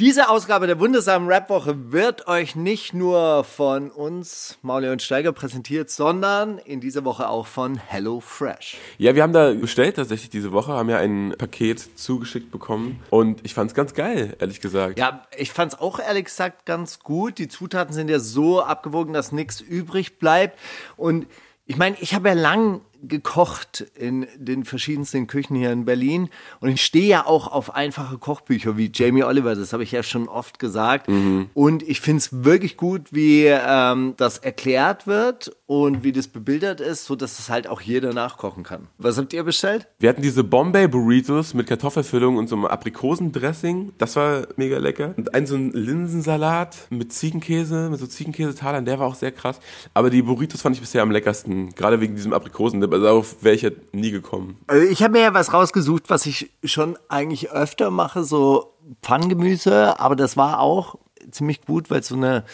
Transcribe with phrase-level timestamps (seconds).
[0.00, 5.90] Diese Ausgabe der wundersamen Rap-Woche wird euch nicht nur von uns, Mauli und Steiger, präsentiert,
[5.90, 8.78] sondern in dieser Woche auch von Hello Fresh.
[8.96, 13.44] Ja, wir haben da bestellt tatsächlich diese Woche, haben ja ein Paket zugeschickt bekommen und
[13.44, 14.98] ich fand's ganz geil, ehrlich gesagt.
[14.98, 17.36] Ja, ich fand's auch ehrlich gesagt ganz gut.
[17.36, 20.58] Die Zutaten sind ja so abgewogen, dass nichts übrig bleibt
[20.96, 21.26] und
[21.66, 26.28] ich meine, ich habe ja lang gekocht in den verschiedensten Küchen hier in Berlin
[26.60, 30.02] und ich stehe ja auch auf einfache Kochbücher wie Jamie Oliver, das habe ich ja
[30.02, 31.08] schon oft gesagt.
[31.08, 31.50] Mhm.
[31.54, 36.80] Und ich finde es wirklich gut, wie ähm, das erklärt wird und wie das bebildert
[36.80, 38.88] ist, so dass es halt auch jeder nachkochen kann.
[38.98, 39.86] Was habt ihr bestellt?
[39.98, 43.92] Wir hatten diese Bombay Burritos mit Kartoffelfüllung und so einem Aprikosendressing.
[43.98, 45.14] Das war mega lecker.
[45.16, 49.60] Und einen so einen Linsensalat mit Ziegenkäse, mit so Ziegenkäsetalern, der war auch sehr krass.
[49.94, 53.54] Aber die Burritos fand ich bisher am leckersten, gerade wegen diesem Aprikosen aber darauf wäre
[53.54, 54.58] ich ja nie gekommen.
[54.66, 60.00] Also ich habe mir ja was rausgesucht, was ich schon eigentlich öfter mache, so Pfanngemüse,
[60.00, 60.96] aber das war auch
[61.30, 62.44] ziemlich gut, weil es so eine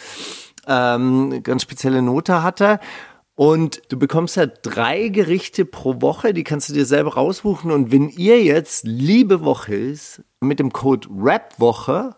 [0.67, 2.79] ähm, ganz spezielle Note hatte.
[3.33, 7.71] Und du bekommst ja drei Gerichte pro Woche, die kannst du dir selber raussuchen.
[7.71, 12.15] Und wenn ihr jetzt Liebe Woche ist, mit dem Code RAPWOCHE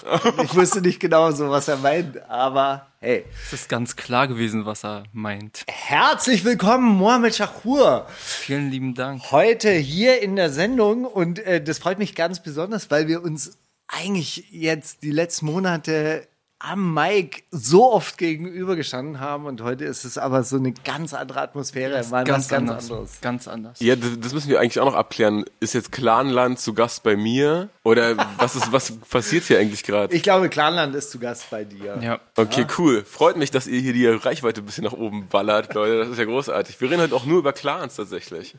[0.43, 3.25] Ich wusste nicht genau so, was er meint, aber hey.
[3.45, 5.63] Es ist ganz klar gewesen, was er meint.
[5.67, 8.07] Herzlich willkommen, Mohamed Shahur.
[8.17, 9.31] Vielen lieben Dank.
[9.31, 13.57] Heute hier in der Sendung und äh, das freut mich ganz besonders, weil wir uns
[13.91, 16.27] eigentlich jetzt die letzten Monate
[16.63, 21.41] am Mike so oft gegenübergestanden haben und heute ist es aber so eine ganz andere
[21.41, 22.91] Atmosphäre, mal ganz, ganz anders.
[22.91, 23.21] anderes.
[23.21, 23.79] Ganz anders.
[23.79, 25.45] Ja, das, das, müssen wir eigentlich auch noch abklären.
[25.59, 30.13] Ist jetzt Clanland zu Gast bei mir oder was ist was passiert hier eigentlich gerade?
[30.13, 31.97] Ich glaube, Clanland ist zu Gast bei dir.
[32.01, 32.19] Ja.
[32.35, 33.03] Okay, cool.
[33.03, 35.97] Freut mich, dass ihr hier die Reichweite ein bisschen nach oben ballert, Leute.
[35.97, 36.79] Das ist ja großartig.
[36.79, 38.55] Wir reden heute auch nur über Clans tatsächlich.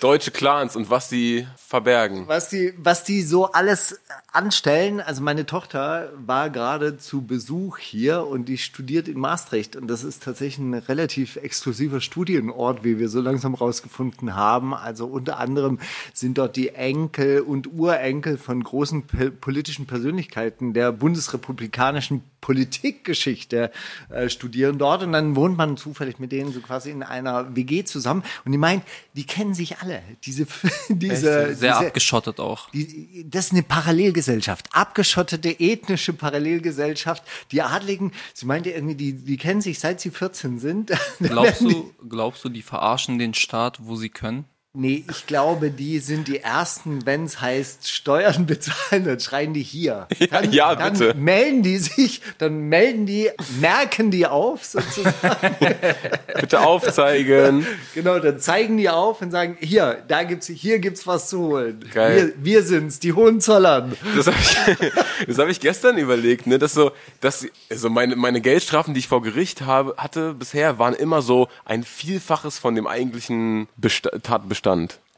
[0.00, 2.26] Deutsche Clans und was sie verbergen.
[2.26, 4.00] Was die, was die so alles
[4.32, 5.00] anstellen.
[5.00, 9.76] Also meine Tochter war gerade zu Besuch hier und die studiert in Maastricht.
[9.76, 14.74] Und das ist tatsächlich ein relativ exklusiver Studienort, wie wir so langsam rausgefunden haben.
[14.74, 15.78] Also unter anderem
[16.12, 19.04] sind dort die Enkel und Urenkel von großen
[19.40, 23.70] politischen Persönlichkeiten der bundesrepublikanischen Politikgeschichte
[24.08, 25.02] äh, studieren dort.
[25.02, 28.24] Und dann wohnt man zufällig mit denen so quasi in einer WG zusammen.
[28.44, 28.82] Und die meint,
[29.14, 30.02] die kennen sich alle.
[30.24, 30.46] Diese,
[30.88, 32.70] diese, sehr diese, abgeschottet auch.
[32.70, 37.19] Die, das ist eine Parallelgesellschaft, abgeschottete ethnische Parallelgesellschaft.
[37.52, 40.92] Die Adligen, sie meinte irgendwie, die, die kennen sich seit sie 14 sind.
[41.20, 44.44] Glaubst du, glaubst du, die verarschen den Staat, wo sie können?
[44.72, 49.64] Nee, ich glaube, die sind die ersten, wenn es heißt Steuern bezahlen, dann schreien die
[49.64, 50.06] hier.
[50.30, 51.14] Dann, ja, dann bitte.
[51.14, 55.56] melden die sich, dann melden die, merken die auf sozusagen.
[56.40, 57.66] Bitte aufzeigen.
[57.94, 61.84] genau, dann zeigen die auf und sagen, hier, da gibt's, hier gibt's was zu holen.
[61.92, 62.34] Geil.
[62.36, 63.96] Wir, wir sind's, die Hohenzollern.
[64.14, 64.92] Das habe ich,
[65.26, 69.08] das hab ich gestern überlegt, ne, dass so, dass also meine, meine Geldstrafen, die ich
[69.08, 74.59] vor Gericht habe, hatte bisher, waren immer so ein Vielfaches von dem eigentlichen Besta Tatbestand.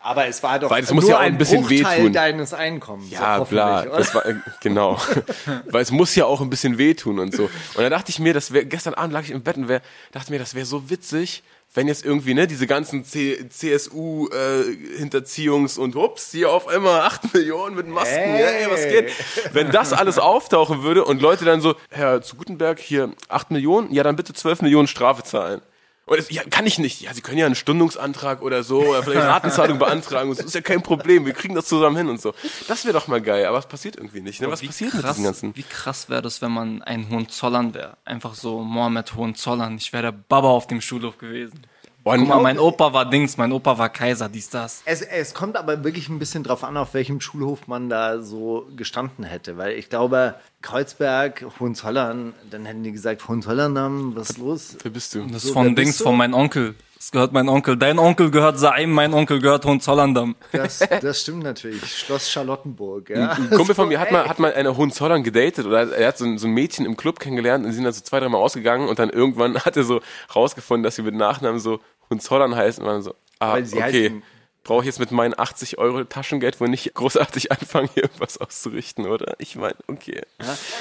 [0.05, 2.13] Aber es war doch Weil es muss ja auch ein ein bisschen Bruchteil wehtun.
[2.13, 3.11] deines Einkommens.
[3.11, 5.01] Ja, so bla, das war, äh, genau.
[5.71, 7.45] Weil es muss ja auch ein bisschen wehtun und so.
[7.45, 9.81] Und dann dachte ich mir, das wäre, gestern Abend lag ich im Bett und wär,
[10.11, 11.45] dachte mir, das wäre so witzig,
[11.75, 17.33] wenn jetzt irgendwie, ne, diese ganzen C CSU, äh, und ups, hier auf einmal 8
[17.35, 18.65] Millionen mit Masken, Hey.
[18.65, 19.55] hey, was geht?
[19.55, 23.93] Wenn das alles auftauchen würde und Leute dann so, Herr zu Gutenberg, hier 8 Millionen,
[23.93, 25.63] ja, dann bitte 12 Millionen Strafe zahlen.
[26.05, 27.01] Und das, ja, kann ich nicht.
[27.01, 30.31] Ja, Sie können ja einen Stundungsantrag oder so, oder vielleicht Ratenzahlung beantragen.
[30.31, 31.25] Das ist ja kein Problem.
[31.27, 32.35] Wir kriegen das zusammen hin und so.
[32.67, 34.41] Das wäre doch mal geil, aber es passiert irgendwie nicht.
[34.41, 34.51] Ne?
[34.51, 35.57] Was passiert mit krass, diesen ganzen?
[35.57, 37.97] Wie krass wäre das, wenn man ein Hohenzollern wäre?
[38.05, 39.77] Einfach so Mohammed Hohenzollern.
[39.77, 41.63] Ich wäre der Baba auf dem Schulhof gewesen.
[42.05, 44.83] Boah, Guck mal, mein Opa war Dings, mein Opa war Kaiser, dies, das.
[44.87, 48.67] Es, es kommt aber wirklich ein bisschen drauf an, auf welchem Schulhof man da so
[48.77, 49.57] gestanden hätte.
[49.57, 54.77] Weil ich glaube, Kreuzberg, Hohenzollern, dann hätten die gesagt, Hohenzollern, was ist los?
[54.83, 55.21] Wer bist du?
[55.27, 56.75] Das So, ist wer von Dings, von meinem Onkel.
[57.03, 57.77] Das gehört mein Onkel.
[57.77, 60.37] Dein Onkel gehört Saim, mein Onkel gehört Hohenzollern.
[60.53, 61.85] Das, das stimmt natürlich.
[61.85, 63.31] Schloss Charlottenburg, ja.
[63.31, 66.25] Ein Kumpel von mir hat mal, hat mal eine Hohenzollern gedatet oder er hat so
[66.25, 68.89] ein, so ein Mädchen im Club kennengelernt und sie sind dann so zwei, dreimal ausgegangen
[68.89, 70.01] und dann irgendwann hat er so
[70.33, 73.79] rausgefunden, dass sie mit Nachnamen so Hohenzollern heißen und war dann so, ah, Weil sie
[73.79, 74.07] okay.
[74.07, 74.23] heißen-
[74.65, 79.07] Brauche ich jetzt mit meinen 80 Euro Taschengeld wohl nicht großartig anfangen, hier irgendwas auszurichten,
[79.07, 79.35] oder?
[79.39, 80.23] Ich meine, okay.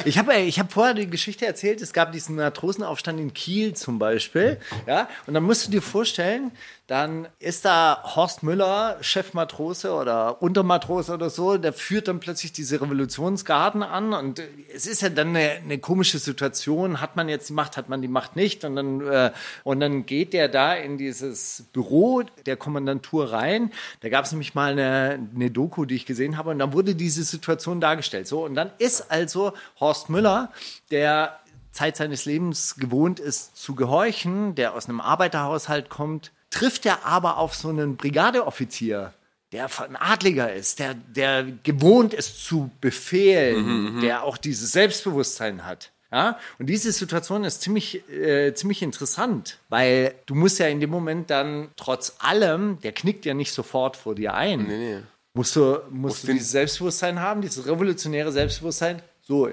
[0.05, 3.97] Ich habe ich hab vorher die Geschichte erzählt, es gab diesen Matrosenaufstand in Kiel zum
[3.99, 4.59] Beispiel.
[4.87, 6.51] Ja, und dann musst du dir vorstellen,
[6.87, 12.81] dann ist da Horst Müller, Chefmatrose oder Untermatrose oder so, der führt dann plötzlich diese
[12.81, 14.41] Revolutionsgarden an und
[14.75, 16.99] es ist ja dann eine, eine komische Situation.
[16.99, 18.65] Hat man jetzt die Macht, hat man die Macht nicht?
[18.65, 19.31] Und dann, äh,
[19.63, 23.71] und dann geht der da in dieses Büro der Kommandantur rein.
[24.01, 26.95] Da gab es nämlich mal eine, eine Doku, die ich gesehen habe und dann wurde
[26.95, 28.27] diese Situation dargestellt.
[28.27, 30.51] So, und dann ist also Horst Müller,
[30.89, 31.39] der
[31.71, 37.37] Zeit seines Lebens gewohnt ist zu gehorchen, der aus einem Arbeiterhaushalt kommt, trifft er aber
[37.37, 39.13] auf so einen Brigadeoffizier,
[39.51, 45.91] der ein Adliger ist, der, der gewohnt ist zu befehlen, der auch dieses Selbstbewusstsein hat.
[46.13, 50.89] Ja, und diese Situation ist ziemlich, äh, ziemlich interessant, weil du musst ja in dem
[50.89, 54.67] Moment dann trotz allem, der knickt ja nicht sofort vor dir ein.
[54.67, 54.99] Nee, nee.
[55.33, 59.01] Musst du, musst du dieses Selbstbewusstsein haben, dieses revolutionäre Selbstbewusstsein.
[59.21, 59.49] So,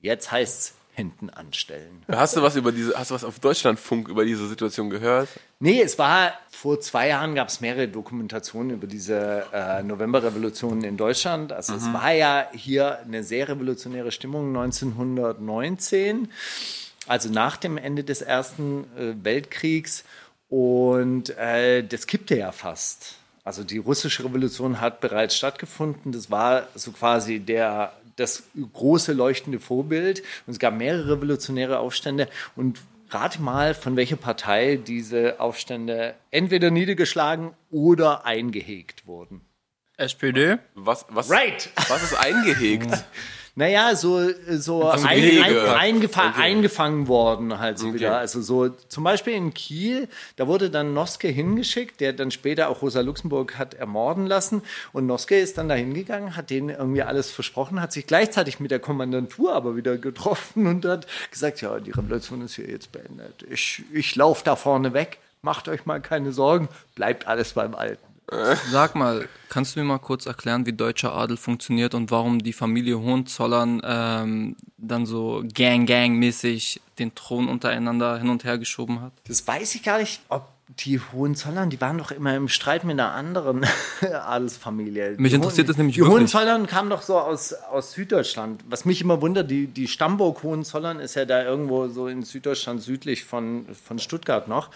[0.00, 2.02] jetzt heißt's hinten anstellen.
[2.08, 5.28] Hast du was über diese, hast du was auf Deutschlandfunk über diese Situation gehört?
[5.58, 10.98] Nee, es war vor zwei Jahren gab es mehrere Dokumentationen über diese äh, Novemberrevolution in
[10.98, 11.52] Deutschland.
[11.52, 16.28] Also es war ja hier eine sehr revolutionäre Stimmung 1919,
[17.06, 20.04] also nach dem Ende des Ersten äh, Weltkriegs.
[20.50, 23.14] Und äh, das kippte ja fast.
[23.42, 26.12] Also die russische Revolution hat bereits stattgefunden.
[26.12, 30.20] Das war so quasi der das große leuchtende Vorbild.
[30.46, 32.28] Und es gab mehrere revolutionäre Aufstände.
[32.54, 32.80] Und
[33.10, 39.40] rate mal, von welcher Partei diese Aufstände entweder niedergeschlagen oder eingehegt wurden.
[39.96, 40.58] SPD?
[40.74, 41.70] Was, was, Right.
[41.88, 42.90] was ist eingehegt?
[43.56, 46.40] Naja, so, so ein, ein, eingefa Okay.
[46.40, 47.94] eingefangen worden halt so Okay.
[47.96, 48.18] wieder.
[48.18, 52.82] Also so zum Beispiel in Kiel, da wurde dann Noske hingeschickt, der dann später auch
[52.82, 54.62] Rosa Luxemburg hat ermorden lassen.
[54.92, 58.70] Und Noske ist dann da hingegangen, hat denen irgendwie alles versprochen, hat sich gleichzeitig mit
[58.70, 63.44] der Kommandantur aber wieder getroffen und hat gesagt, ja, die Revolution ist hier jetzt beendet.
[63.50, 68.09] Ich, ich laufe da vorne weg, macht euch mal keine Sorgen, bleibt alles beim Alten.
[68.70, 72.52] Sag mal, kannst du mir mal kurz erklären, wie deutscher Adel funktioniert und warum die
[72.52, 79.12] Familie Hohenzollern ähm, dann so Gang-Gang-mäßig den Thron untereinander hin und her geschoben hat?
[79.26, 82.92] Das weiß ich gar nicht, ob die Hohenzollern, die waren doch immer im Streit mit
[82.92, 83.66] einer anderen
[84.02, 85.16] Adelsfamilie.
[85.18, 86.20] Mich interessiert das nämlich Die wirklich.
[86.20, 88.62] Hohenzollern kamen doch so aus, aus Süddeutschland.
[88.68, 92.82] Was mich immer wundert, die, die Stammburg Hohenzollern ist ja da irgendwo so in Süddeutschland
[92.82, 94.70] südlich von, von Stuttgart noch.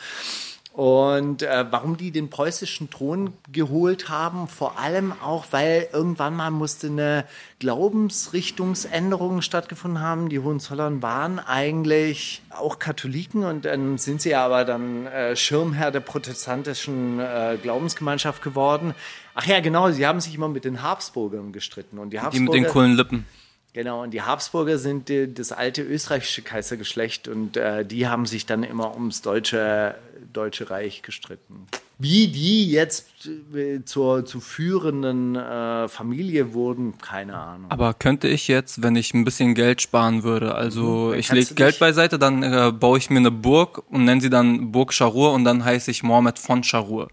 [0.75, 6.51] Und äh, warum die den preußischen Thron geholt haben, vor allem auch, weil irgendwann mal
[6.51, 7.27] musste eine
[7.61, 10.29] Glaubensrichtungsänderung stattgefunden haben.
[10.29, 16.01] Die Hohenzollern waren eigentlich auch Katholiken und dann sind sie aber dann äh, Schirmherr der
[16.01, 18.95] protestantischen äh, Glaubensgemeinschaft geworden.
[19.37, 22.53] Ach ja, genau, sie haben sich immer mit den Habsburgern gestritten und die Die Habsburger
[22.53, 23.27] mit den coolen Lippen.
[23.75, 28.47] Genau, und die Habsburger sind die, das alte österreichische Kaisergeschlecht und äh, die haben sich
[28.47, 29.97] dann immer ums deutsche,
[30.33, 31.67] deutsche Reich gestritten.
[31.99, 33.09] Wie die jetzt
[33.53, 37.69] äh, zur, zu führenden äh, Familie wurden, keine Ahnung.
[37.69, 41.55] Aber könnte ich jetzt, wenn ich ein bisschen Geld sparen würde, also dann ich lege
[41.55, 45.33] Geld beiseite, dann äh, baue ich mir eine Burg und nenne sie dann Burg Scharur
[45.33, 47.09] und dann heiße ich Mohammed von Scharur.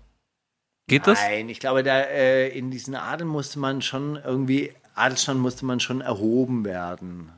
[0.87, 1.19] Geht das?
[1.21, 5.79] Nein, ich glaube, da äh, in diesen Adel musste man schon irgendwie, Adelstand musste man
[5.79, 7.31] schon erhoben werden.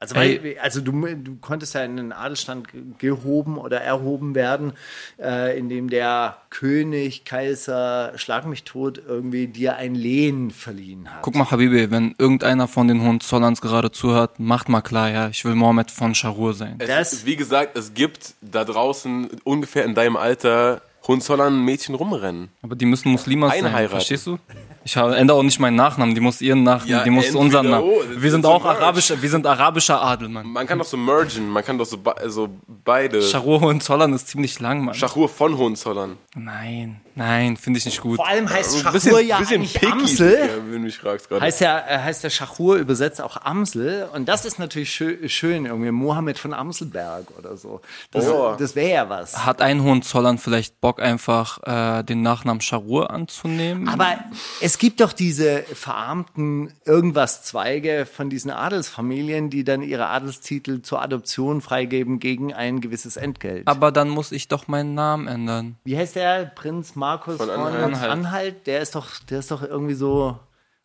[0.00, 4.74] Also, weil, also du, du konntest ja in den Adelstand ge- gehoben oder erhoben werden,
[5.18, 11.22] äh, indem der König, Kaiser, schlag mich tot, irgendwie dir ein Lehen verliehen hat.
[11.22, 15.42] Guck mal, Habibi, wenn irgendeiner von den Hohenzollerns gerade zuhört, macht mal klar, ja, ich
[15.46, 16.76] will Mohammed von Scharur sein.
[16.78, 22.48] Das- Es, wie gesagt, es gibt da draußen ungefähr in deinem Alter Hohenzollern Mädchen rumrennen.
[22.62, 23.90] Aber die müssen Muslimas sein, Einheiraten.
[23.90, 24.38] verstehst du?
[24.86, 27.84] Ich ändere auch nicht meinen Nachnamen, die muss ihren Nachnamen, Ja, die muss unseren Namen.
[27.88, 30.46] oh, Wir sind so auch arabischer, wir sind arabischer Adel, Mann.
[30.46, 32.48] Man kann doch so mergen, man kann doch so, be- so
[32.84, 33.22] beide.
[33.22, 34.94] Scharur Hohenzollern ist ziemlich lang, Mann.
[34.94, 36.18] Schachur von Hohenzollern.
[36.36, 38.16] Nein, nein, finde ich nicht gut.
[38.16, 40.30] Vor allem heißt Ein Schachur ja eigentlich picky, Amsel.
[40.42, 41.40] Digga, wenn du mich fragst gerade.
[41.40, 44.08] Heißt ja, äh, heißt der Schachur übersetzt auch Amsel.
[44.12, 47.80] Und das ist natürlich schön, schön irgendwie Mohammed von Amselberg oder so.
[48.10, 48.54] Das, Oh.
[48.58, 49.46] das wäre ja was.
[49.46, 53.88] Hat ein Hohenzollern vielleicht Bock, einfach äh, den Nachnamen Scharur anzunehmen?
[53.88, 54.18] Aber
[54.60, 61.60] es gibt doch diese verarmten Irgendwas-Zweige von diesen Adelsfamilien, die dann ihre Adelstitel zur Adoption
[61.60, 63.66] freigeben gegen ein gewisses Entgelt.
[63.68, 65.76] Aber dann muss ich doch meinen Namen ändern.
[65.84, 66.44] Wie heißt der?
[66.46, 67.84] Prinz Markus von, Von Anhalt.
[67.84, 68.10] Anhalt.
[68.10, 68.66] Anhalt.
[68.66, 70.38] Der ist doch, der ist doch irgendwie so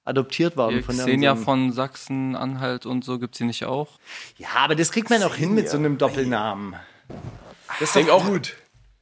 [0.06, 4.00] adoptiert worden von Xenia irgendeinem- von Sachsen, Anhalt und so gibt's hier nicht auch?
[4.38, 6.76] Ja, aber das kriegt man auch hin mit so einem Doppelnamen.
[7.80, 8.56] Das ist auch- gut.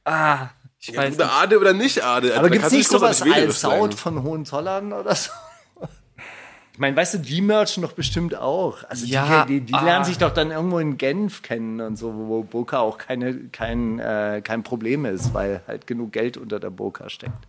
[0.04, 0.48] Ah,
[0.88, 2.32] ich Ja, weiß Adel oder nicht Adel?
[2.32, 3.92] Aber Da gibt es nicht sowas als sein.
[3.92, 5.30] von Hohenzollern oder so?
[6.72, 8.84] Ich meine, weißt du, die merchen doch bestimmt auch.
[8.88, 9.82] Also Ja, die, die, die ah.
[9.82, 13.98] lernen sich doch dann irgendwo in Genf kennen und so, wo Burka auch keine, kein,
[13.98, 17.48] äh, kein Problem ist, weil halt genug Geld unter der Burka steckt.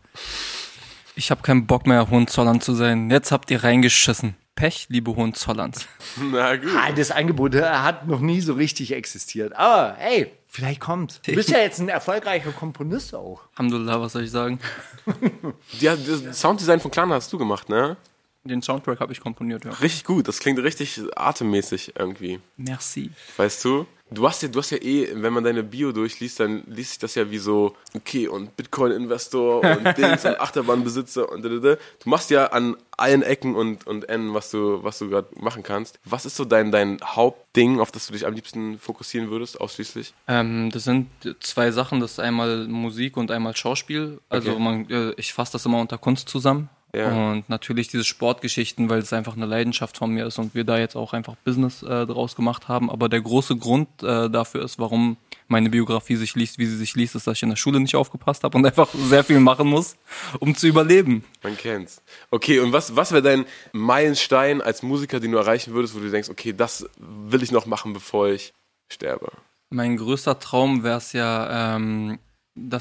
[1.13, 3.12] Ich habe keinen Bock mehr, Hohenzollern zu sein.
[3.12, 4.36] Jetzt habt ihr reingeschissen.
[4.55, 5.86] Pech, liebe Hohenzollerns.
[6.31, 6.72] Na gut.
[6.75, 9.55] Ah, das Angebot äh, hat noch nie so richtig existiert.
[9.55, 11.22] Aber hey, vielleicht kommt.
[11.25, 13.41] Du bist ja jetzt ein erfolgreicher Komponist auch.
[13.53, 14.60] Alhamdulillah, was soll ich sagen?
[15.79, 17.98] Ja, das Sounddesign von Clan hast du gemacht, ne?
[18.44, 19.72] Den Soundtrack habe ich komponiert, ja.
[19.72, 20.27] Richtig gut.
[20.27, 22.39] Das klingt richtig atemmäßig irgendwie.
[22.58, 23.12] Merci.
[23.38, 23.86] Weißt du?
[24.12, 27.00] Du hast ja, du hast ja eh, wenn man deine Bio durchliest, dann liest sich
[27.00, 31.44] das ja wie so, okay, und Bitcoin-Investor und Dings und Achterbahnbesitzer und.
[31.44, 35.63] Du machst ja an allen Ecken und, und Enden, was du, was du gerade machen
[35.63, 36.00] kannst.
[36.06, 40.13] Was ist so dein, dein Hauptding, auf das du dich am liebsten fokussieren würdest, ausschließlich?
[40.28, 42.00] Ähm, das sind zwei Sachen.
[42.00, 44.20] Das ist einmal Musik und einmal Schauspiel.
[44.30, 44.60] Also Okay.
[44.60, 46.70] man, äh, ich fasse das immer unter Kunst zusammen.
[46.93, 47.31] Ja.
[47.31, 50.79] Und natürlich diese Sportgeschichten, weil es einfach eine Leidenschaft von mir ist und wir da
[50.79, 52.89] jetzt auch einfach Business äh, draus gemacht haben.
[52.89, 55.17] Aber der große Grund äh, dafür ist, warum
[55.48, 57.96] meine Biografie sich liest, wie sie sich liest, ist, dass ich in der Schule nicht
[57.96, 59.98] aufgepasst habe und einfach sehr viel machen muss,
[60.39, 61.24] um zu überleben.
[61.43, 62.01] Man kennt's.
[62.31, 66.10] Okay, und was, was wäre dein Meilenstein als Musiker, den du erreichen würdest, wo du
[66.10, 68.53] denkst, okay, das will ich noch machen, bevor ich
[68.91, 69.31] sterbe?
[69.69, 72.17] Mein größter Traum wäre es ja, ähm,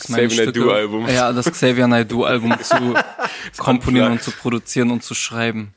[0.09, 1.09] meine Xavier Stücke, Naidoo-Album.
[1.09, 2.95] ja, das Xavier Naidoo Album zu
[3.57, 5.75] komponieren und zu produzieren und zu schreiben.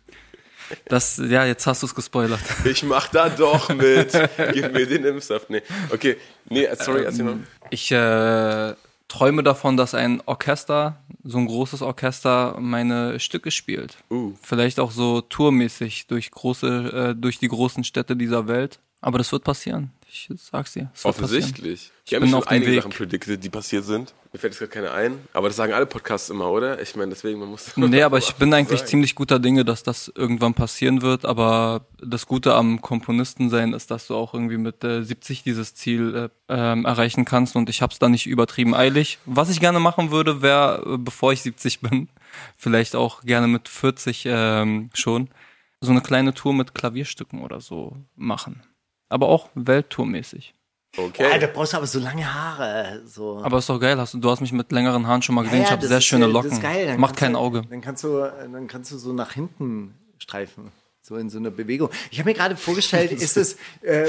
[0.86, 2.40] Das, ja, jetzt hast du es gespoilert.
[2.66, 4.12] Ich mach da doch mit.
[4.54, 5.50] Gib mir den Impfsaft.
[5.50, 5.62] Nee.
[5.92, 6.18] Okay.
[6.50, 7.36] Nee, sorry, erzähl noch.
[7.70, 8.74] Ich äh,
[9.08, 13.98] träume davon, dass ein Orchester, so ein großes Orchester, meine Stücke spielt.
[14.10, 14.34] Uh.
[14.42, 18.80] Vielleicht auch so tourmäßig durch große, äh, durch die großen Städte dieser Welt.
[19.02, 19.92] Aber das wird passieren.
[20.14, 20.92] Ich sag's dir.
[21.04, 21.90] Offensichtlich.
[22.04, 22.82] Ich bin habe schon einige Weg.
[22.82, 24.14] Sachen predicted, die passiert sind.
[24.34, 25.20] Mir fällt jetzt gerade keine ein.
[25.32, 26.82] Aber das sagen alle Podcasts immer, oder?
[26.82, 27.78] Ich meine, deswegen, man muss.
[27.78, 28.90] Nee, aber ich bin eigentlich sagen.
[28.90, 31.24] ziemlich guter Dinge, dass das irgendwann passieren wird.
[31.24, 35.76] Aber das Gute am Komponisten sein ist, dass du auch irgendwie mit äh, 70 dieses
[35.76, 37.56] Ziel äh, ähm, erreichen kannst.
[37.56, 39.18] Und ich hab's da nicht übertrieben eilig.
[39.26, 42.10] Was ich gerne machen würde, wäre, äh, bevor ich 70 bin,
[42.58, 45.30] vielleicht auch gerne mit 40 ähm, schon,
[45.80, 48.62] so eine kleine Tour mit Klavierstücken oder so machen.
[49.12, 50.54] Aber auch welttourmäßig.
[50.98, 51.40] Okay.
[51.40, 53.02] Da brauchst du aber so lange Haare.
[53.06, 53.42] So.
[53.44, 55.60] Aber ist doch geil, hast du, du hast mich mit längeren Haaren schon mal gesehen.
[55.60, 56.50] Ja, ich habe sehr ist, schöne äh, Locken.
[56.50, 56.88] Das ist geil.
[56.88, 57.62] Dann Macht kannst kein du, Auge.
[57.70, 60.72] Dann kannst, du, dann kannst du so nach hinten streifen.
[61.02, 61.90] So in so einer Bewegung.
[62.12, 64.08] Ich habe mir gerade vorgestellt, ist es, äh,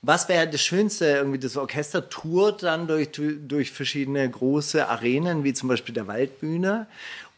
[0.00, 1.06] was wäre das Schönste?
[1.06, 6.86] Irgendwie das Orchester tourt dann durch, durch verschiedene große Arenen, wie zum Beispiel der Waldbühne.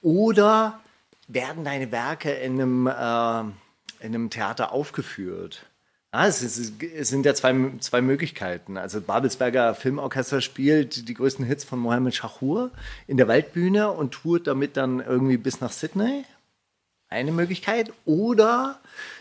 [0.03, 0.81] Oder
[1.27, 3.41] werden deine Werke in einem, äh,
[4.05, 5.67] in einem Theater aufgeführt?
[6.15, 8.77] Ah, es, ist, es sind ja zwei, zwei Möglichkeiten.
[8.77, 12.71] Also Babelsberger Filmorchester spielt die größten Hits von Mohammed Shahur
[13.09, 16.25] in der Waldbühne und tourt damit dann irgendwie bis nach Sydney.
[17.09, 17.93] Eine Möglichkeit.
[18.05, 18.79] Oder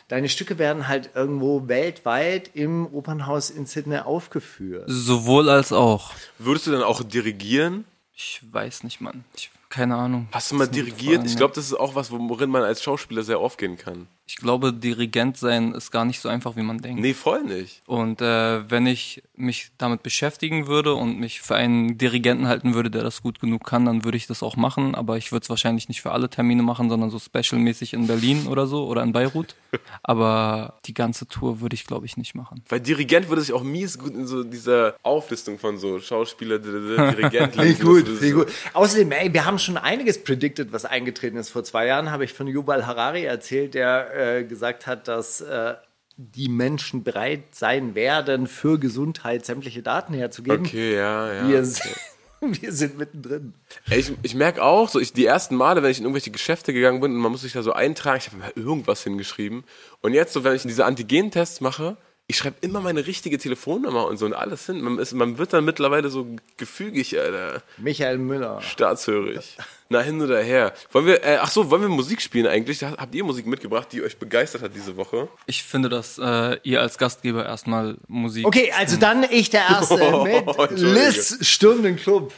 [0.07, 4.85] deine Stücke werden halt irgendwo weltweit im Opernhaus in Sydney aufgeführt.
[4.85, 6.11] Sowohl als auch.
[6.37, 7.85] Würdest du dann auch dirigieren?
[8.13, 9.23] Ich weiß nicht, Mann.
[9.35, 10.27] Ich, keine Ahnung.
[10.31, 11.21] Hast du mal dirigiert?
[11.21, 11.27] Frage.
[11.27, 14.05] Ich glaube, das ist auch was, worin man als Schauspieler sehr aufgehen kann.
[14.35, 16.99] Ich glaube, Dirigent sein ist gar nicht so einfach, wie man denkt.
[16.99, 17.83] Nee, voll nicht.
[17.85, 22.89] Und äh, wenn ich mich damit beschäftigen würde und mich für einen Dirigenten halten würde,
[22.89, 24.95] der das gut genug kann, dann würde ich das auch machen.
[24.95, 28.47] Aber ich würde es wahrscheinlich nicht für alle Termine machen, sondern so specialmäßig in Berlin
[28.47, 29.53] oder so oder in Beirut.
[30.01, 32.63] Aber die ganze Tour würde ich, glaube ich, nicht machen.
[32.69, 37.55] Weil Dirigent würde sich auch mies gut in so dieser Auflistung von so Schauspieler, Dirigent
[37.57, 37.85] lesen.
[37.85, 38.47] gut, so- gut.
[38.73, 41.49] Außerdem, ey, wir haben schon einiges predicted, was eingetreten ist.
[41.51, 45.75] Vor zwei Jahren habe ich von Yuval Harari erzählt, der äh, gesagt hat, dass äh,
[46.17, 50.65] die Menschen bereit sein werden, für Gesundheit sämtliche Daten herzugeben.
[50.65, 51.47] Okay, ja, ja.
[51.49, 51.95] Wir, sind,
[52.61, 53.53] wir sind mittendrin.
[53.89, 56.73] Ey, ich, ich merke auch, so ich, die ersten Male, wenn ich in irgendwelche Geschäfte
[56.73, 59.63] gegangen bin und man muss sich da so eintragen, ich habe mir irgendwas hingeschrieben.
[60.01, 61.97] Und jetzt, so wenn ich diese Antigen-Tests mache,
[62.33, 64.81] ich schreibe immer meine richtige Telefonnummer und so und alles hin.
[64.81, 66.25] Man, ist, man wird dann mittlerweile so
[66.57, 67.61] gefügig, Alter.
[67.77, 68.59] Michael Müller.
[68.59, 69.55] Staatshörig.
[69.89, 70.73] Na, hin oder her.
[70.91, 72.83] Wollen wir, äh, ach so, wollen wir Musik spielen eigentlich?
[72.83, 75.27] Habt ihr Musik mitgebracht, die euch begeistert hat diese Woche?
[75.45, 78.47] Ich finde, dass äh, ihr als Gastgeber erstmal Musik.
[78.47, 80.87] Okay, also dann ich der Erste mit Entschuldige.
[80.87, 82.33] Liz Sturm den Club.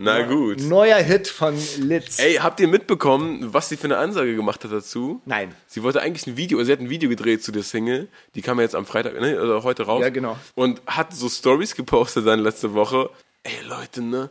[0.00, 0.60] Na gut.
[0.60, 2.20] Neuer Hit von Litz.
[2.20, 5.20] Ey, habt ihr mitbekommen, was sie für eine Ansage gemacht hat dazu?
[5.26, 5.54] Nein.
[5.66, 8.58] Sie wollte eigentlich ein Video, sie hat ein Video gedreht zu der Single, die kam
[8.58, 10.02] ja jetzt am Freitag, ne, oder heute raus.
[10.02, 10.38] Ja, genau.
[10.54, 13.10] Und hat so Stories gepostet dann letzte Woche.
[13.42, 14.30] Ey, Leute, ne?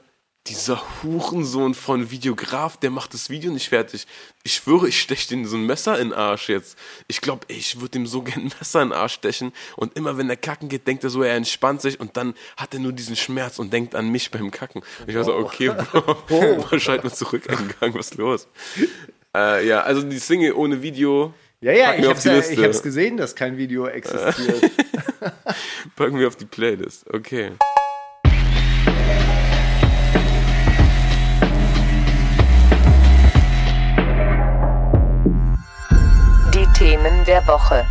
[0.49, 4.07] Dieser Hurensohn von Videograf, der macht das Video nicht fertig.
[4.43, 6.77] Ich schwöre, ich stech den so ein Messer in den Arsch jetzt.
[7.07, 9.51] Ich glaube, ich würde dem so gern ein Messer in den Arsch stechen.
[9.75, 12.73] Und immer wenn er kacken geht, denkt er so, er entspannt sich und dann hat
[12.73, 14.83] er nur diesen Schmerz und denkt an mich beim Kacken.
[15.05, 15.69] Ich war so, okay,
[16.27, 18.47] Bro, wahrscheinlich mal zurück eingegangen, was ist los?
[19.35, 21.33] Äh, ja, also die Single ohne Video.
[21.59, 24.71] Ja, ja, ich hab's, ja, ich hab's gesehen, dass kein Video existiert.
[25.95, 27.05] Packen wir auf die Playlist.
[27.11, 27.51] Okay.
[36.87, 37.85] Themen der Woche.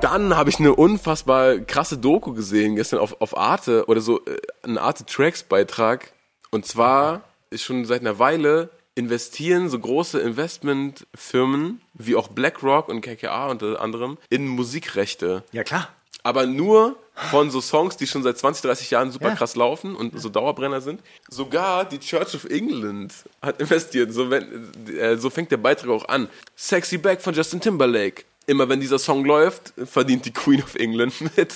[0.00, 4.36] Dann habe ich eine unfassbar krasse Doku gesehen gestern auf, auf Arte oder so äh,
[4.62, 6.12] ein Arte Tracks Beitrag.
[6.52, 13.00] Und zwar ist schon seit einer Weile investieren so große Investmentfirmen wie auch BlackRock und
[13.00, 15.42] KKA unter anderem in Musikrechte.
[15.50, 15.88] ja, klar.
[16.22, 16.96] Aber nur
[17.30, 19.34] von so Songs, die schon seit 20, 30 Jahren super Ja.
[19.34, 21.00] krass laufen und so Dauerbrenner sind.
[21.28, 23.12] Sogar die Church of England
[23.42, 24.12] hat investiert.
[24.12, 26.28] So, wenn, äh, so fängt der Beitrag auch an.
[26.56, 28.24] Sexy Back von Justin Timberlake.
[28.46, 31.52] Immer wenn dieser Song läuft, verdient die Queen of England mit.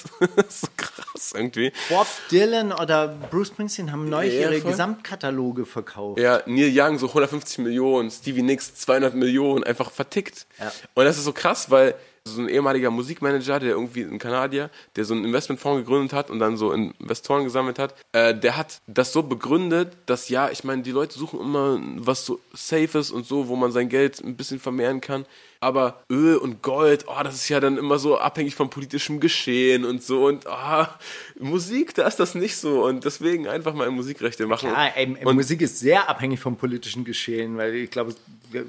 [0.49, 1.73] so krass irgendwie.
[1.89, 4.71] Bob Dylan oder Bruce Springsteen haben neulich Ja, ihre voll.
[4.71, 6.21] Gesamtkataloge verkauft.
[6.21, 10.47] Ja, Neil Young so 150 Millionen, Stevie Nicks 200 Millionen, einfach vertickt.
[10.61, 10.71] Ja.
[10.95, 11.95] Und das ist so krass, weil
[12.27, 16.39] so ein ehemaliger Musikmanager, der irgendwie ein Kanadier, der so einen Investmentfonds gegründet hat und
[16.39, 20.81] dann so Investoren gesammelt hat, äh, der hat das so begründet, dass ja, ich meine,
[20.81, 24.59] die Leute suchen immer was so Safes und so, wo man sein Geld ein bisschen
[24.59, 25.27] vermehren kann.
[25.65, 29.85] Aber Öl und Gold, oh, das ist ja dann immer so abhängig vom politischen Geschehen
[29.87, 30.27] und so.
[30.27, 30.99] Und ah,
[31.41, 32.85] Musik, da ist das nicht so.
[32.85, 34.69] Und deswegen einfach mal Musikrechte machen.
[34.71, 38.15] Ja, ey, und Musik ist sehr abhängig vom politischen Geschehen, weil ich glaube,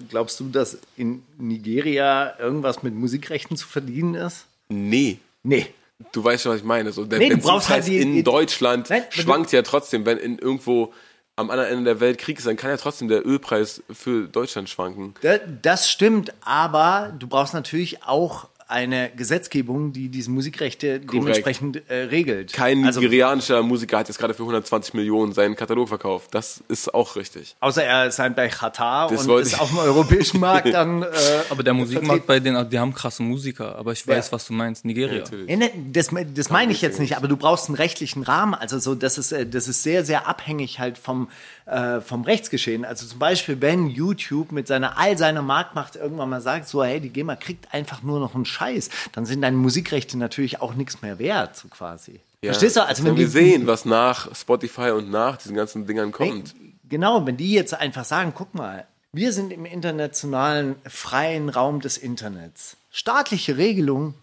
[0.09, 4.45] glaubst du, dass in Nigeria irgendwas mit Musikrechten zu verdienen ist?
[4.69, 5.17] nee.
[5.43, 5.67] Nee.
[6.11, 6.91] Du weißt schon, was ich meine.
[6.91, 10.37] So, der Nee, Benzinpreis halt die- in die- Deutschland Nein, schwankt ja trotzdem, wenn in
[10.39, 10.91] irgendwo
[11.37, 14.69] am anderen Ende der Welt Krieg ist, dann kann ja trotzdem der Ölpreis für Deutschland
[14.69, 15.13] schwanken.
[15.21, 21.95] Da- Das stimmt, aber du brauchst natürlich auch eine Gesetzgebung, die diese Musikrechte dementsprechend äh,
[22.05, 22.51] regelt.
[22.53, 26.33] Kein also, nigerianischer Musiker hat jetzt gerade für 120 Millionen seinen Katalog verkauft.
[26.33, 27.55] Das ist auch richtig.
[27.59, 31.03] außer er ist halt bei Katar Das und ist ich- auf dem europäischen Markt dann.
[31.15, 33.75] Äh, Aber der Musikmarkt bei denen, die haben krasse Musiker.
[33.75, 34.31] Aber ich weiß, Ja.
[34.31, 34.83] was du meinst.
[34.85, 35.19] Nigeria.
[35.19, 35.47] Natürlich.
[35.47, 38.53] Nee, nee, das, das meine ich jetzt nicht, aber du brauchst einen rechtlichen Rahmen.
[38.55, 41.29] Also so, das ist, äh, das ist sehr, sehr abhängig halt vom,
[41.67, 42.83] äh, vom Rechtsgeschehen.
[42.85, 46.99] Also zum Beispiel, wenn YouTube mit seiner all seiner Marktmacht irgendwann mal sagt, so, hey,
[46.99, 51.01] die GEMA kriegt einfach nur noch einen Scheiß, dann sind deine Musikrechte natürlich auch nichts
[51.01, 52.19] mehr wert, so quasi.
[52.41, 52.51] Ja.
[52.51, 52.85] Verstehst du?
[52.85, 56.55] Also wenn wir sehen, was nach Spotify und nach diesen ganzen Dingern kommt.
[56.87, 61.97] Genau, wenn die jetzt einfach sagen, guck mal, wir sind im internationalen freien Raum des
[61.97, 62.77] Internets.
[62.91, 64.13] Staatliche Regelungen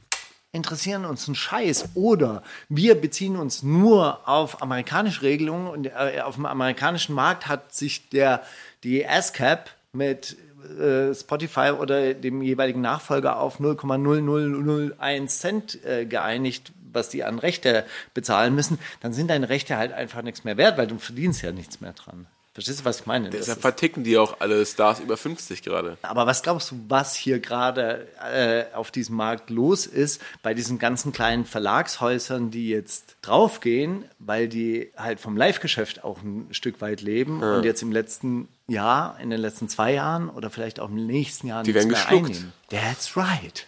[0.52, 6.34] interessieren uns einen Scheiß oder wir beziehen uns nur auf amerikanische Regelungen und äh, auf
[6.34, 8.42] dem amerikanischen Markt hat sich der
[8.84, 10.36] die ASCAP mit
[10.78, 17.84] äh, Spotify oder dem jeweiligen Nachfolger auf 0,0001 Cent äh, geeinigt, was die an Rechte
[18.14, 21.52] bezahlen müssen, dann sind deine Rechte halt einfach nichts mehr wert, weil du verdienst ja
[21.52, 22.26] nichts mehr dran.
[22.54, 23.30] Verstehst du, was ich meine?
[23.30, 25.96] Deshalb verticken die auch alle Stars über 50 gerade.
[26.02, 30.78] Aber was glaubst du, was hier gerade äh, auf diesem Markt los ist, bei diesen
[30.78, 37.00] ganzen kleinen Verlagshäusern, die jetzt draufgehen, weil die halt vom Live-Geschäft auch ein Stück weit
[37.00, 41.06] leben und jetzt im letzten Jahr, in den letzten zwei Jahren oder vielleicht auch im
[41.06, 42.30] nächsten Jahr Die nichts werden mehr geschluckt.
[42.36, 42.52] einnehmen.
[42.70, 43.66] That's right.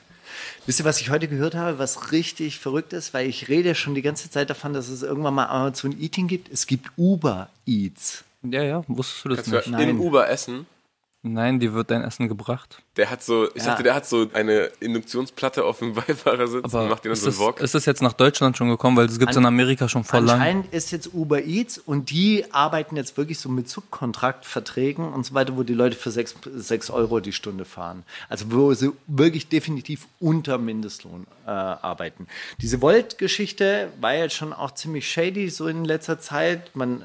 [0.66, 3.14] Wisst ihr, was ich heute gehört habe, was richtig verrückt ist?
[3.14, 6.50] Weil ich rede schon die ganze Zeit davon, dass es irgendwann mal Amazon Eating gibt.
[6.50, 8.24] Es gibt Uber Eats.
[8.42, 9.66] Ja, ja, wusstest du das Kannst nicht?
[9.66, 9.88] du Nein.
[9.90, 10.66] in Uber essen?
[11.22, 12.82] Nein, dir wird dein Essen gebracht.
[12.96, 13.70] Der hat so, ich Ja.
[13.70, 17.20] dachte, der hat so eine Induktionsplatte auf dem Beifahrersitz und Aber macht den dann ist,
[17.22, 17.61] so das, einen Wok.
[17.61, 18.96] ist das jetzt nach Deutschland schon gekommen?
[18.96, 20.37] Weil das gibt es in Amerika schon voll lang.
[20.38, 25.35] Anscheinend ist jetzt Uber Eats und die arbeiten jetzt wirklich so mit Subkontraktverträgen und so
[25.35, 28.04] weiter, wo die Leute für 6, sechs Euro die Stunde fahren.
[28.28, 32.26] Also wo sie wirklich definitiv unter Mindestlohn äh, arbeiten.
[32.61, 36.74] Diese Volt-Geschichte war jetzt schon auch ziemlich shady so in letzter Zeit.
[36.76, 37.04] Man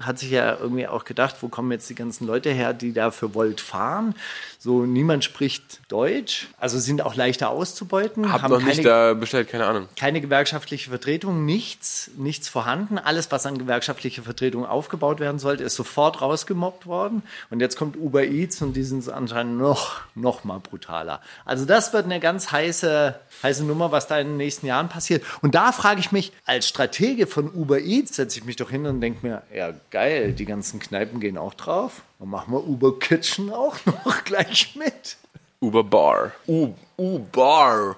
[0.00, 3.10] hat sich ja irgendwie auch gedacht, wo kommen jetzt die ganzen Leute her, die da
[3.10, 4.14] für Volt fahren?
[4.62, 8.30] So, niemand spricht Deutsch, also sind auch leichter auszubeuten.
[8.30, 9.88] Hab haben noch nicht keine- da bestellt, keine Ahnung.
[9.98, 12.98] keine gewerkschaftliche Vertretung, nichts, nichts vorhanden.
[12.98, 17.22] Alles, was an gewerkschaftliche Vertretung aufgebaut werden sollte, ist sofort rausgemobbt worden.
[17.48, 21.22] Und jetzt kommt Uber Eats und die sind anscheinend noch, noch mal brutaler.
[21.46, 25.24] Also das wird eine ganz heiße, heiße Nummer, was da in den nächsten Jahren passiert.
[25.40, 28.84] Und da frage ich mich, als Stratege von Uber Eats setze ich mich doch hin
[28.84, 32.02] und denke mir, ja geil, die ganzen Kneipen gehen auch drauf.
[32.20, 35.16] Dann machen wir Uber Kitchen auch noch gleich mit.
[35.60, 36.32] Uber Bar.
[36.46, 37.96] U, U Bar.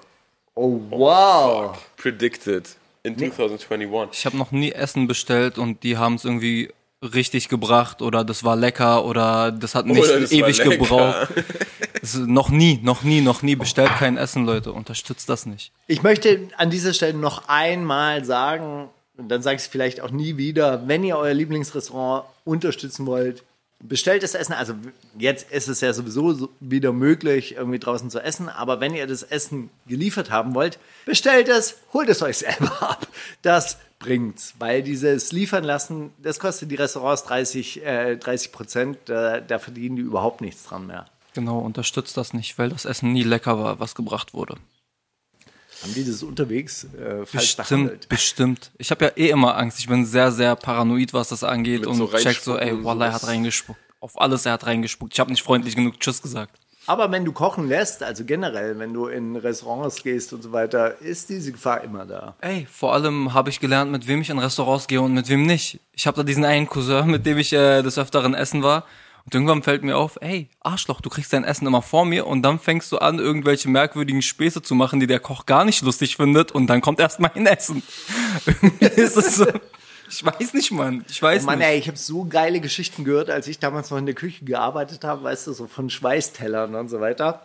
[0.55, 1.77] Oh wow.
[1.97, 2.69] Predicted
[3.03, 4.17] in 2021.
[4.17, 8.45] Ich habe noch nie Essen bestellt und die haben es irgendwie richtig gebracht oder das
[8.45, 11.27] war lecker oder das hat nicht das ewig gebraucht.
[12.01, 13.55] Das ist noch nie, noch nie, noch nie.
[13.55, 14.73] Bestellt kein Essen, Leute.
[14.73, 15.71] Unterstützt das nicht.
[15.87, 20.11] Ich möchte an dieser Stelle noch einmal sagen, und dann sage ich es vielleicht auch
[20.11, 23.45] nie wieder, wenn ihr euer Lieblingsrestaurant unterstützen wollt,
[23.83, 24.53] bestellt das Essen.
[24.53, 24.73] Also
[25.17, 29.07] jetzt ist es ja sowieso so wieder möglich, irgendwie draußen zu essen, aber wenn ihr
[29.07, 33.07] das Essen geliefert haben wollt, bestellt es, holt es euch selber ab.
[33.41, 39.39] Das bringt's, weil dieses Liefern lassen, das kostet die Restaurants 30, äh, 30 Prozent, da,
[39.39, 41.05] da verdienen die überhaupt nichts dran mehr.
[41.33, 44.57] Genau, unterstützt das nicht, weil das Essen nie lecker war, was gebracht wurde.
[45.83, 48.09] Haben die das unterwegs äh, falsch Bestimmt, behandelt?
[48.09, 48.71] bestimmt.
[48.77, 49.79] Ich habe ja eh immer Angst.
[49.79, 53.07] Ich bin sehr, sehr paranoid, was das angeht Mit und so check so, ey, Wallah,
[53.07, 53.79] er hat reingespuckt.
[53.99, 55.13] Auf alles, er hat reingespuckt.
[55.13, 56.57] Ich habe nicht freundlich genug Tschüss gesagt.
[56.85, 60.99] Aber wenn du kochen lässt, also generell, wenn du in Restaurants gehst und so weiter,
[61.01, 62.35] ist diese Gefahr immer da.
[62.41, 65.45] Ey, vor allem habe ich gelernt, mit wem ich in Restaurants gehe und mit wem
[65.45, 65.79] nicht.
[65.93, 68.85] Ich habe da diesen einen Cousin, mit dem ich äh, des Öfteren essen war.
[69.25, 72.41] Und irgendwann fällt mir auf, ey, Arschloch, du kriegst dein Essen immer vor mir und
[72.41, 76.17] dann fängst du an, irgendwelche merkwürdigen Späße zu machen, die der Koch gar nicht lustig
[76.17, 77.83] findet und dann kommt erst mein Essen.
[78.45, 79.45] Irgendwie ist es so.
[80.09, 81.03] Ich weiß nicht, Mann.
[81.09, 81.67] Ich weiß Mann, nicht.
[81.67, 85.03] ey, ich habe so geile Geschichten gehört, als ich damals noch in der Küche gearbeitet
[85.05, 87.41] habe, weißt du, so von Schweißtellern und so weiter.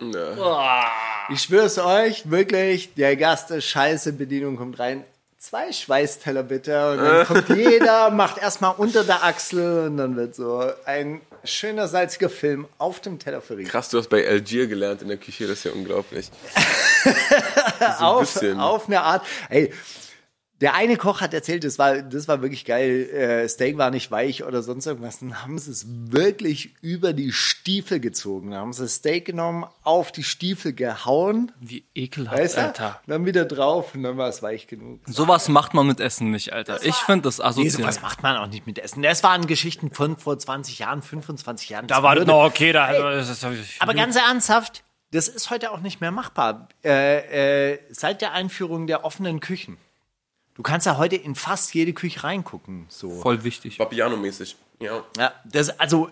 [1.30, 5.04] Ich schwör's euch, wirklich, der Gast ist scheiße, Bedienung kommt rein.
[5.40, 6.90] Zwei Schweißteller bitte.
[6.90, 11.86] Und dann kommt jeder, macht erstmal unter der Achsel und dann wird so ein schöner
[11.86, 13.68] salziger Film auf dem Teller verrieben.
[13.68, 16.28] Krass, du hast bei Algier gelernt in der Küche, das ist ja unglaublich.
[17.04, 17.10] so
[17.84, 18.58] ein auf, bisschen.
[18.58, 19.24] auf eine Art.
[19.48, 19.72] Ey,
[20.60, 23.08] der eine Koch hat erzählt, das war, das war wirklich geil.
[23.10, 25.20] Äh, Steak war nicht weich oder sonst irgendwas.
[25.20, 28.50] Dann haben sie es wirklich über die Stiefel gezogen.
[28.50, 32.60] Dann haben sie das Steak genommen, auf die Stiefel gehauen, Wie ekelhaft, weißt du?
[32.62, 33.00] Alter.
[33.06, 35.00] Dann wieder drauf und dann war es weich genug.
[35.06, 36.84] Sowas macht man mit Essen nicht, Alter.
[36.84, 37.70] Ich finde das Nee, asozial.
[37.70, 39.02] sowas macht man auch nicht mit Essen.
[39.02, 41.86] Das waren Geschichten von vor 20 Jahren, 25 Jahren.
[41.86, 43.44] Das da war das noch okay, da das ist,
[43.78, 46.68] Aber ganz ernsthaft, das ist heute auch nicht mehr machbar.
[46.84, 49.76] Äh, äh, seit der Einführung der offenen Küchen.
[50.58, 52.86] Du kannst ja heute in fast jede Küche reingucken.
[52.88, 53.10] So.
[53.10, 53.78] voll wichtig.
[53.78, 54.56] Papiano-mäßig.
[54.80, 55.04] Ja.
[55.16, 56.10] Ja, das, also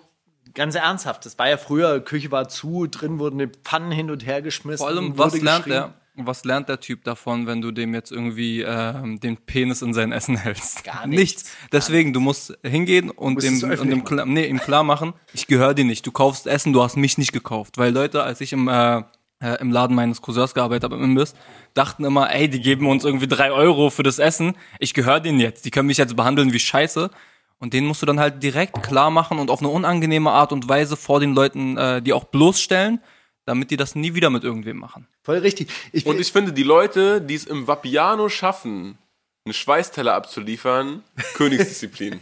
[0.54, 4.24] ganz ernsthaft, das war ja früher, Küche war zu, drin wurden die Pfannen hin und
[4.24, 4.78] her geschmissen.
[4.78, 8.62] Vor allem, was lernt der, was lernt der Typ davon, wenn du dem jetzt irgendwie
[8.62, 10.85] ähm, den Penis in sein Essen hältst?
[10.85, 11.50] Gar nichts.
[11.72, 15.48] Deswegen, du musst hingehen und musst dem, und dem klar, nee, ihm klar machen, ich
[15.48, 16.06] gehöre dir nicht.
[16.06, 17.78] Du kaufst Essen, du hast mich nicht gekauft.
[17.78, 19.02] Weil Leute, als ich im, äh,
[19.40, 21.35] äh, im Laden meines Cousins gearbeitet habe, im Imbiss,
[21.75, 24.57] dachten immer, ey, die geben uns irgendwie drei Euro für das Essen.
[24.79, 25.64] Ich gehöre denen jetzt.
[25.64, 27.11] Die können mich jetzt behandeln wie Scheiße.
[27.59, 30.68] Und denen musst du dann halt direkt klar machen und auf eine unangenehme Art und
[30.68, 33.01] Weise vor den Leuten, äh, die auch bloßstellen,
[33.46, 35.07] damit die das nie wieder mit irgendwem machen.
[35.22, 35.68] Voll richtig.
[35.92, 38.99] Ich, Und ich finde, die Leute, die es im Vapiano schaffen,
[39.46, 41.03] einen Schweißteller abzuliefern,
[41.35, 42.20] Königsdisziplin.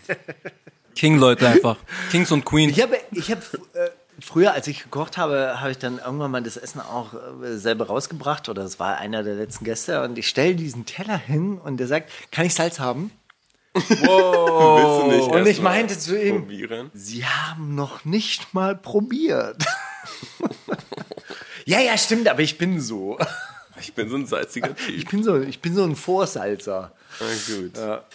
[0.95, 1.79] King-Leute einfach.
[2.11, 2.77] Kings und Queens.
[2.77, 6.43] Ich habe, ich habe äh, früher, als ich gekocht habe, habe ich dann irgendwann mal
[6.43, 10.29] das Essen auch äh, selber rausgebracht oder es war einer der letzten Gäste und ich
[10.29, 13.11] stelle diesen Teller hin und der sagt, kann ich Salz haben?
[13.75, 15.11] Wow.
[15.11, 16.91] Willst du nicht Und ich meinte zu ihm, probieren?
[16.95, 19.65] Sie haben noch nicht mal probiert.
[21.65, 23.19] ja, ja, stimmt, aber ich bin so.
[23.81, 25.11] Ich bin so ein salziger Ich Typ.
[25.11, 26.93] bin so, ich bin so ein Vorsalzer.
[27.21, 27.73] Na gut.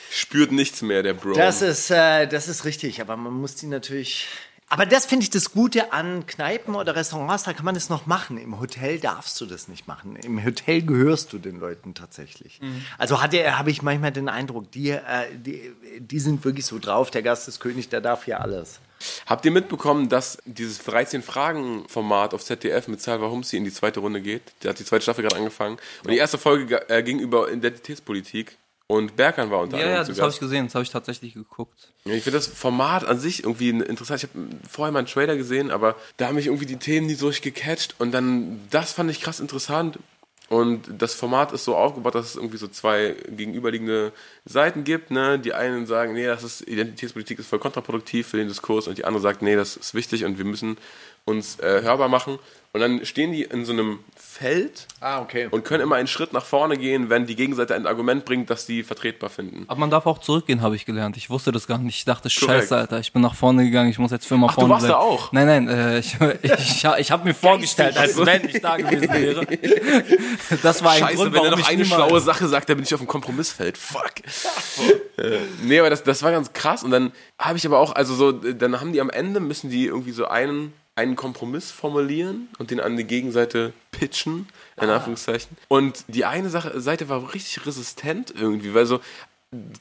[0.09, 1.33] Spürt nichts mehr, der Bro.
[1.33, 4.27] Das ist, äh, das ist richtig, aber man muss die natürlich.
[4.69, 8.05] Aber das finde ich das Gute an Kneipen oder Restaurants, da kann man das noch
[8.05, 8.37] machen.
[8.37, 10.15] Im Hotel darfst du das nicht machen.
[10.15, 12.61] Im Hotel gehörst du den Leuten tatsächlich.
[12.97, 15.01] Also hatte, habe ich manchmal den Eindruck, die, äh,
[15.33, 18.79] die, die sind wirklich so drauf, der Gast ist König, der darf hier alles.
[19.25, 24.21] Habt ihr mitbekommen, dass dieses 13-Fragen-Format auf ZDF mit Salva Humsi in die zweite Runde
[24.21, 24.41] geht?
[24.61, 25.77] Der hat die zweite Staffel gerade angefangen.
[26.03, 28.57] Und die erste Folge äh, ging über Identitätspolitik.
[28.91, 31.35] Und Berkan war unter Ja, anderem ja, das habe ich gesehen, das habe ich tatsächlich
[31.35, 31.91] geguckt.
[32.05, 34.23] Ich finde das Format an sich irgendwie interessant.
[34.23, 37.13] Ich habe vorher mal einen Trailer gesehen, aber da haben mich irgendwie die Themen nie
[37.13, 37.93] so richtig gecatcht.
[37.99, 39.99] Und dann, das fand ich krass interessant.
[40.49, 44.11] Und das Format ist so aufgebaut, dass es irgendwie so zwei gegenüberliegende
[44.45, 45.11] Seiten gibt.
[45.11, 45.37] Ne?
[45.37, 48.87] Die einen sagen, nee, das ist Identitätspolitik ist voll kontraproduktiv für den Diskurs.
[48.87, 50.79] Und die andere sagt, nee, das ist wichtig und wir müssen
[51.29, 52.39] uns äh, hörbar machen.
[52.71, 55.47] Und dann stehen die in so einem Feld Ah, okay.
[55.49, 58.67] und können immer einen Schritt nach vorne gehen, wenn die Gegenseite ein Argument bringt, das
[58.67, 59.65] sie vertretbar finden.
[59.67, 61.17] Aber man darf auch zurückgehen, habe ich gelernt.
[61.17, 61.97] Ich wusste das gar nicht.
[61.97, 62.61] Ich dachte, Korrekt.
[62.61, 64.73] scheiße, Alter, ich bin nach vorne gegangen, ich muss jetzt für immer Ach, du vorne
[64.75, 65.31] warst da auch?
[65.31, 69.47] Nein, nein, äh, ich, ich, ich habe mir vorgestellt, als wenn ich da gewesen wäre.
[70.61, 72.85] Das war ein Scheiße, Grund, wenn er noch ich eine schlaue Sache sagt, dann bin
[72.85, 73.77] ich auf dem Kompromissfeld.
[73.77, 74.13] Fuck.
[75.17, 76.83] äh, nee, aber das, das war ganz krass.
[76.83, 79.85] Und dann habe ich aber auch, also so, dann haben die am Ende, müssen die
[79.85, 84.47] irgendwie so einen, einen Kompromiss formulieren und den an die Gegenseite pitchen,
[84.81, 85.57] in Anführungszeichen.
[85.67, 88.99] Und die eine Sache, Seite war richtig resistent irgendwie, weil so,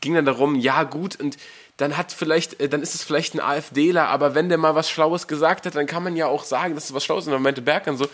[0.01, 1.37] ging dann darum, ja gut, und
[1.77, 4.89] dann hat vielleicht, äh, dann ist es vielleicht ein AfDler, aber wenn der mal was
[4.89, 7.29] Schlaues gesagt hat, dann kann man ja auch sagen, dass es was Schlaues ist.
[7.29, 8.09] Und dann meinte Berg dann so,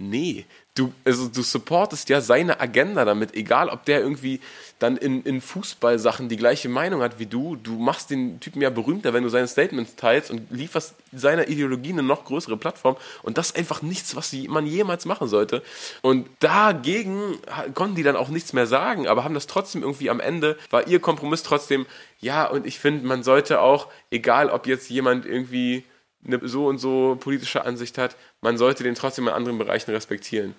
[0.00, 4.40] nee, du, also du supportest ja seine Agenda damit, egal ob der irgendwie
[4.78, 8.70] dann in, in Fußballsachen die gleiche Meinung hat wie du, du machst den Typen ja
[8.70, 13.36] berühmter, wenn du seine Statements teilst und lieferst seiner Ideologie eine noch größere Plattform und
[13.36, 15.62] das ist einfach nichts, was man jemals machen sollte.
[16.02, 17.38] Und dagegen
[17.74, 20.86] konnten die dann auch nichts mehr sagen, aber haben das trotzdem irgendwie am Ende, war
[20.86, 21.86] ihr Kompromiss trotzdem,
[22.20, 25.84] ja, und ich finde, man sollte auch, egal ob jetzt jemand irgendwie
[26.26, 30.54] eine so und so politische Ansicht hat, man sollte den trotzdem in anderen Bereichen respektieren.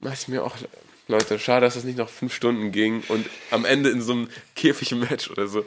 [0.00, 0.54] Mach ich mir auch,
[1.08, 4.28] Leute, schade, dass das nicht noch fünf Stunden ging und am Ende in so einem
[4.56, 5.64] Käfig-Match oder so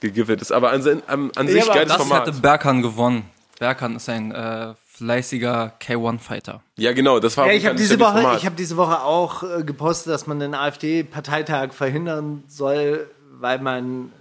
[0.00, 0.52] gegiftet ist.
[0.52, 2.26] Aber an, an, an sich aber geiles Das Format.
[2.28, 3.24] hätte Berkan gewonnen.
[3.58, 6.62] Berkan ist ein äh, fleißiger K1-Fighter.
[6.76, 8.38] Ja, genau, das war Ja, ich habe diese Woche, Format.
[8.38, 14.12] ich habe diese Woche auch äh, gepostet, dass man den AfD-Parteitag verhindern soll, weil man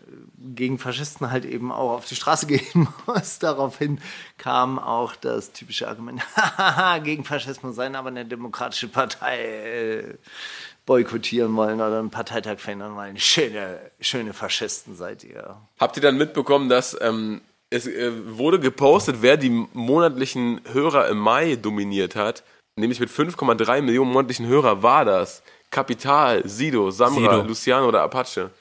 [0.44, 3.40] gegen Faschisten halt eben auch auf die Straße gehen muss.
[3.40, 4.00] Daraufhin
[4.38, 6.22] kam auch das typische Argument,
[7.04, 10.18] gegen Faschismus sein, aber eine demokratische Partei äh,
[10.86, 13.18] boykottieren wollen oder einen Parteitag verhindern wollen.
[13.18, 15.58] Schöne, schöne Faschisten seid ihr.
[15.80, 21.18] Habt ihr dann mitbekommen, dass ähm, es äh, wurde gepostet, wer die monatlichen Hörer im
[21.18, 22.44] Mai dominiert hat?
[22.76, 25.44] Nämlich mit 5,3 Millionen monatlichen Hörer war das.
[25.70, 27.48] Kapital, Sido, Samra, Sido.
[27.48, 28.52] Luciano oder Apache.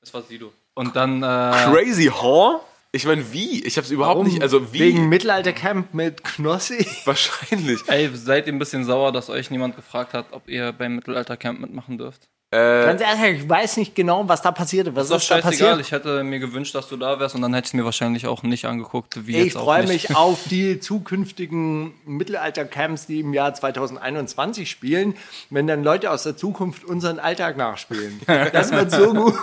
[0.00, 0.52] Das war Sido.
[0.74, 2.64] Und dann äh, Crazy Horror?
[2.92, 3.64] Ich meine, wie?
[3.64, 4.78] Ich habe es überhaupt nicht, also wie?
[4.80, 6.86] Wegen Mittelaltercamp mit Knossi.
[7.04, 7.80] Wahrscheinlich.
[7.88, 11.60] Ey, seid ihr ein bisschen sauer, dass euch niemand gefragt hat, ob ihr beim Mittelaltercamp
[11.60, 12.28] mitmachen dürft?
[12.52, 14.94] Ganz ehrlich, ich weiß nicht genau, was da passierte.
[14.94, 15.70] Was Ist doch ist da scheißegal.
[15.70, 15.80] passiert?
[15.86, 18.44] Ich hätte mir gewünscht, dass du da wärst und dann hätte ich mir wahrscheinlich auch
[18.44, 25.16] nicht angeguckt, wie Ich freue mich auf die zukünftigen Mittelaltercamps, die im Jahr 2021 spielen,
[25.50, 28.20] wenn dann Leute aus der Zukunft unseren Alltag nachspielen.
[28.52, 29.34] Das wird so gut.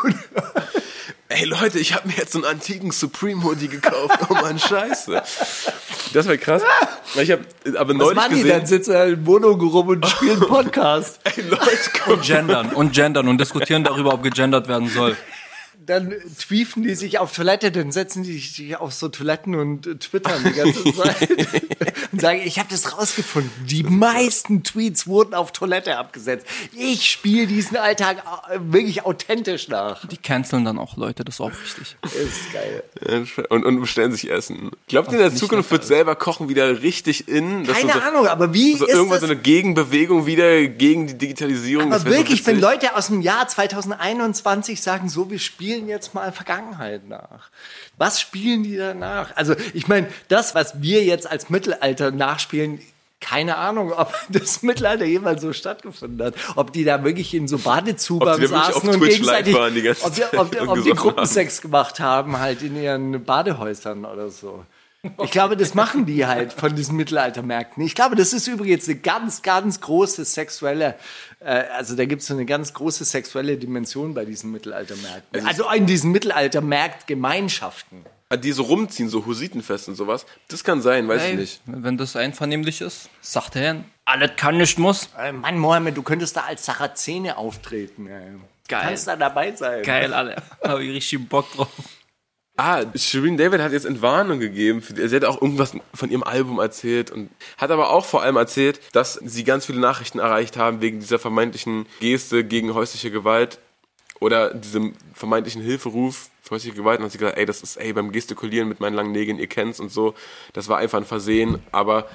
[1.34, 4.20] Ey Leute, ich habe mir jetzt so einen antiken Supreme Hoodie gekauft.
[4.30, 5.24] Oh Mann, scheiße.
[6.14, 6.62] Das wäre krass.
[7.16, 7.46] Ich habe
[7.78, 8.42] aber Was neulich machen die?
[8.42, 8.58] gesehen.
[8.58, 11.20] Dann sitzen sie in Wohnung rum und spielen Podcast.
[11.24, 11.66] Ey Leute,
[12.04, 12.14] komm.
[12.16, 15.16] Und gendern und gendern und diskutieren darüber, ob gegendert werden soll.
[15.84, 19.96] Dann twiefen die sich auf Toilette, dann setzen die sich auf so Toiletten und äh,
[19.96, 21.28] twittern die ganze Zeit.
[22.12, 23.52] und sagen, ich habe das rausgefunden.
[23.66, 26.46] Die meisten Tweets wurden auf Toilette abgesetzt.
[26.78, 30.08] Ich spiele diesen Alltag äh, wirklich authentisch nach.
[30.08, 31.96] Die canceln dann auch Leute, das ist auch wichtig.
[32.04, 32.84] Ist geil.
[33.50, 34.70] Und, und bestellen sich Essen.
[34.88, 37.66] Glaubt ihr, in der Zukunft wird selber Kochen wieder richtig in?
[37.66, 39.22] Keine so, Ahnung, aber wie so ist irgendwann das?
[39.22, 41.92] so eine Gegenbewegung wieder gegen die Digitalisierung.
[41.92, 42.60] aber wirklich, so wenn.
[42.60, 47.50] Leute aus dem Jahr 2021 sagen, so, wir spielen jetzt mal Vergangenheit nach.
[47.98, 49.36] Was spielen die danach?
[49.36, 52.80] Also, ich meine, das, was wir jetzt als Mittelalter nachspielen,
[53.22, 56.36] keine Ahnung, ob das Mittelalter jemals so stattgefunden hat.
[56.56, 60.24] Ob die da wirklich in so Badezubern Ob saßen und Twitch gegenseitig, die ob die,
[60.38, 64.66] ob, und ob die Gruppensex gemacht haben, halt in ihren Badehäusern oder so.
[65.24, 67.84] Ich glaube, das machen die halt von diesen Mittelaltermärkten.
[67.84, 70.94] Ich glaube, das ist übrigens eine ganz, ganz große sexuelle,
[71.40, 75.48] äh, also da gibt es so eine ganz große sexuelle Dimension bei diesen Mittelaltermärkten.
[75.48, 78.06] Also in diesen Mittelaltermarktgemeinschaften.
[78.44, 80.26] Die so rumziehen, so Husitenfest und sowas.
[80.48, 81.62] Das kann sein, weiß ich Hey, nicht.
[81.66, 83.84] wenn das einvernehmlich ist, sagt er hin.
[84.06, 85.10] Alles kann, nicht muss.
[85.18, 88.08] Äh, Mann, Mohammed, du könntest da als Sarazene auftreten.
[88.08, 88.34] Ey.
[88.70, 88.82] Geil.
[88.84, 89.84] Kannst da dabei sein.
[89.84, 90.38] Geil, alle.
[90.64, 91.68] Habe ich richtig Bock drauf.
[92.58, 94.82] Ah, Shireen David hat jetzt Entwarnung gegeben.
[94.82, 98.80] Sie hat auch irgendwas von ihrem Album erzählt und hat aber auch vor allem erzählt,
[98.92, 103.60] dass sie ganz viele Nachrichten erreicht haben wegen dieser vermeintlichen Geste gegen häusliche Gewalt
[104.20, 107.00] oder diesem vermeintlichen Hilferuf für häusliche Gewalt.
[107.00, 109.48] Und hat sie gesagt, ey, das ist, ey, beim Gestikulieren mit meinen langen Nägeln, ihr
[109.48, 110.14] kennt's und so.
[110.54, 112.08] Das war einfach ein Versehen, aber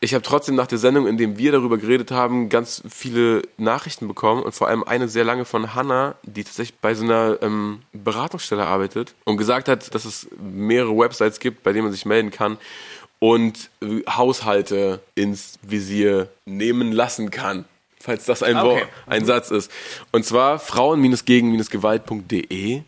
[0.00, 4.08] ich habe trotzdem nach der Sendung, in dem wir darüber geredet haben, ganz viele Nachrichten
[4.08, 7.80] bekommen und vor allem eine sehr lange von Hannah, die tatsächlich bei so einer ähm,
[7.92, 12.30] Beratungsstelle arbeitet und gesagt hat, dass es mehrere Websites gibt, bei denen man sich melden
[12.30, 12.58] kann
[13.18, 17.64] und äh, Haushalte ins Visier nehmen lassen kann.
[17.98, 18.80] Falls das ein, Okay.
[18.80, 19.70] Wort, ein Satz ist.
[20.12, 22.82] Und zwar frauen-gegen-gewalt.de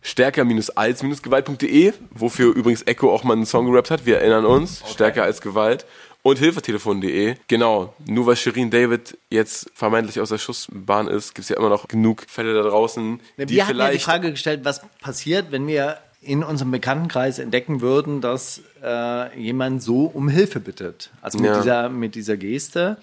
[0.00, 4.06] stärker-als-gewalt.de, wofür übrigens Echo auch mal einen Song gerappt hat.
[4.06, 4.82] Wir erinnern uns.
[4.90, 5.86] Stärker als Gewalt.
[6.22, 7.36] Und hilfetelefon.de.
[7.46, 7.94] Genau.
[8.06, 11.88] Nur weil Shirin David jetzt vermeintlich aus der Schussbahn ist, gibt es ja immer noch
[11.88, 14.04] genug Fälle da draußen, die Wir hatten ja die vielleicht.
[14.04, 20.04] Frage gestellt, was passiert, wenn wir in unserem Bekanntenkreis entdecken würden, dass äh, jemand so
[20.06, 21.10] um Hilfe bittet.
[21.22, 21.60] Also mit, Ja.
[21.60, 22.96] dieser, mit dieser Geste.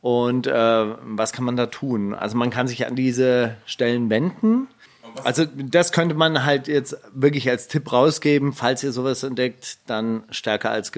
[0.00, 2.14] Und äh, was kann man da tun?
[2.14, 4.66] Also man kann sich an diese Stellen wenden.
[5.24, 8.52] Also das könnte man halt jetzt wirklich als Tipp rausgeben.
[8.52, 10.92] Falls ihr sowas entdeckt, dann stärker als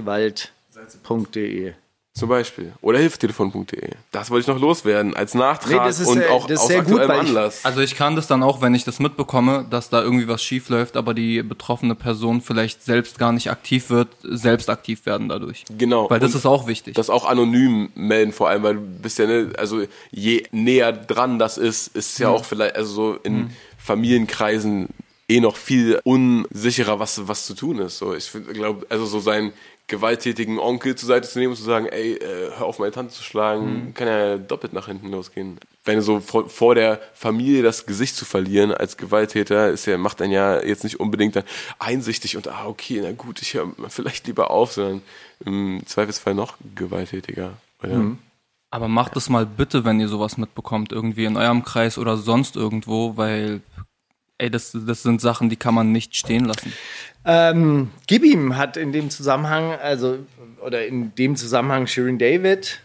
[0.88, 1.72] Gewalt.de.
[2.12, 2.72] Zum Beispiel.
[2.80, 3.90] Oder hilfetelefon.de.
[4.10, 5.14] Das wollte ich noch loswerden.
[5.14, 7.22] Als Nachtrag Nee, das ist, und äh, auch das ist aus sehr gut, aktuellem weil
[7.22, 7.64] ich- Anlass.
[7.64, 10.68] Also ich kann das dann auch, wenn ich das mitbekomme, dass da irgendwie was schief
[10.70, 15.64] läuft, aber die betroffene Person vielleicht selbst gar nicht aktiv wird, selbst aktiv werden dadurch.
[15.78, 16.10] Genau.
[16.10, 16.96] Weil das Und ist auch wichtig.
[16.96, 21.38] das auch anonym melden, vor allem, weil du bist ja, ne, also je näher dran
[21.38, 24.88] das ist, ist ja auch vielleicht, also so in Familienkreisen
[25.28, 27.98] eh noch viel unsicherer, was, was zu tun ist.
[27.98, 29.52] So, ich glaube, also so seinen
[29.90, 33.12] gewalttätigen Onkel zur Seite zu nehmen und zu sagen, ey, äh, hör auf meine Tante
[33.12, 35.58] zu schlagen, kann ja doppelt nach hinten losgehen.
[35.84, 40.22] Wenn so vor, vor der Familie das Gesicht zu verlieren als Gewalttäter, ist ja, macht
[40.22, 41.44] einen ja jetzt nicht unbedingt dann
[41.78, 45.02] einsichtig und ah, okay, na gut, ich höre vielleicht lieber auf, sondern
[45.44, 47.52] im Zweifelsfall noch gewalttätiger.
[47.82, 48.16] Oder?
[48.70, 52.54] Aber macht es mal bitte, wenn ihr sowas mitbekommt, irgendwie in eurem Kreis oder sonst
[52.54, 53.62] irgendwo, weil,
[54.40, 56.72] ey, das, das sind Sachen, die kann man nicht stehen lassen.
[57.24, 60.18] Ähm, Gibim hat in dem Zusammenhang, also,
[60.64, 62.80] oder in dem Zusammenhang Shirin David,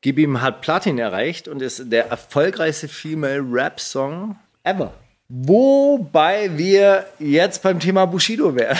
[0.00, 4.92] Gibim hat Platin erreicht und ist der erfolgreichste Female Rap Song ever.
[5.28, 8.78] Wobei wir jetzt beim Thema Bushido wären.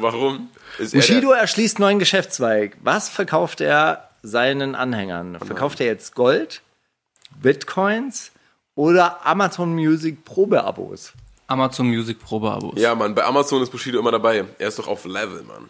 [0.00, 0.48] Warum?
[0.78, 2.76] Ist er Bushido erschließt neuen Geschäftszweig.
[2.82, 5.38] Was verkauft er seinen Anhängern?
[5.38, 6.62] Verkauft er jetzt Gold,
[7.40, 8.32] Bitcoins
[8.74, 11.12] oder Amazon Music Probeabos?
[11.46, 12.80] Amazon Music Probeabos.
[12.80, 14.44] ja, Mann, bei Amazon ist Bushido immer dabei.
[14.58, 15.68] Er ist doch auf Level, Mann.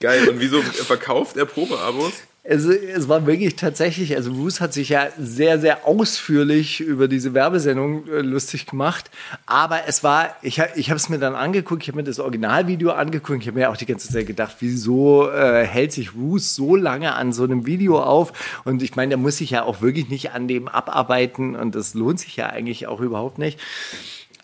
[0.00, 0.28] Geil.
[0.28, 2.12] Und wieso verkauft er Probeabos?
[2.48, 7.34] Also, es war wirklich tatsächlich, also Roos hat sich ja sehr, sehr ausführlich über diese
[7.34, 9.10] Werbesendung äh, lustig gemacht.
[9.46, 12.92] Aber es war, ich, ich habe es mir dann angeguckt, ich habe mir das Originalvideo
[12.92, 13.40] angeguckt.
[13.42, 17.14] Ich habe mir auch die ganze Zeit gedacht, wieso äh, hält sich Roos so lange
[17.16, 18.32] an so einem Video auf?
[18.64, 21.94] Und ich meine, der muss sich ja auch wirklich nicht an dem abarbeiten und das
[21.94, 23.58] lohnt sich ja eigentlich auch überhaupt nicht.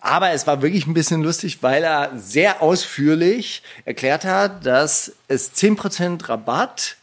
[0.05, 5.55] Aber es war wirklich ein bisschen lustig, weil er sehr ausführlich erklärt hat, dass es
[5.55, 6.97] 10% Rabatt,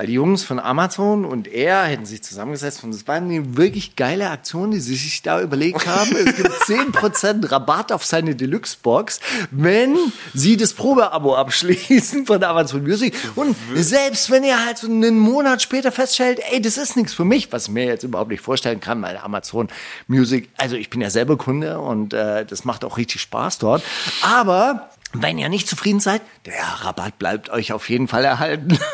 [0.00, 3.96] weil die Jungs von Amazon und er hätten sich zusammengesetzt und es war eine wirklich
[3.96, 6.16] geile Aktion, die sie sich da überlegt haben.
[6.16, 9.98] Es gibt 10% Rabatt auf seine Deluxe-Box, wenn
[10.32, 13.14] sie das Probeabo abschließen von Amazon Music.
[13.34, 17.26] Und selbst wenn ihr halt so einen Monat später feststellt, ey, das ist nichts für
[17.26, 19.68] mich, was ich mir jetzt überhaupt nicht vorstellen kann, weil Amazon
[20.06, 23.82] Music, also ich bin ja selber Kunde und äh, das macht auch richtig Spaß dort.
[24.22, 28.78] Aber wenn ihr nicht zufrieden seid, der Rabatt bleibt euch auf jeden Fall erhalten.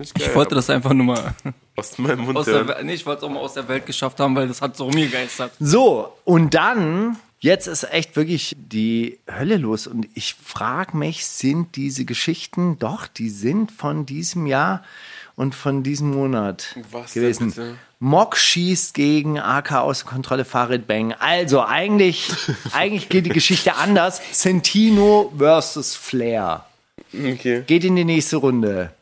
[0.00, 1.34] Nicht geil, Ich wollte das einfach nur mal
[1.74, 2.38] aus meinem Mund.
[2.38, 4.62] aus der, nee, ich wollte es auch mal aus der Welt geschafft haben, weil das
[4.62, 5.50] hat so rumgegeistert.
[5.58, 9.86] So, und dann, jetzt ist echt wirklich die Hölle los.
[9.86, 14.82] Und ich frage mich, sind diese Geschichten, doch, die sind von diesem Jahr
[15.36, 17.78] und von diesem Monat Was gewesen.
[18.00, 21.12] Mock schießt gegen AK außer Kontrolle Farid Bang.
[21.12, 22.30] Also eigentlich,
[22.72, 24.20] eigentlich geht die Geschichte anders.
[24.32, 26.64] Sentino versus Flair.
[27.12, 27.62] Okay.
[27.66, 28.92] Geht in die nächste Runde.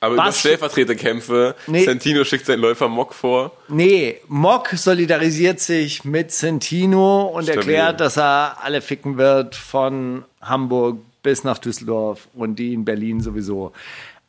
[0.00, 0.30] Aber über?
[0.32, 1.84] Stellvertreterkämpfe, Nee.
[1.84, 3.52] Santino schickt seinen Läufer Mock vor.
[3.68, 7.58] Nee, Mock solidarisiert sich mit Sentino und Stabil.
[7.60, 13.20] erklärt, dass er alle ficken wird von Hamburg bis nach Düsseldorf und die in Berlin
[13.20, 13.72] sowieso.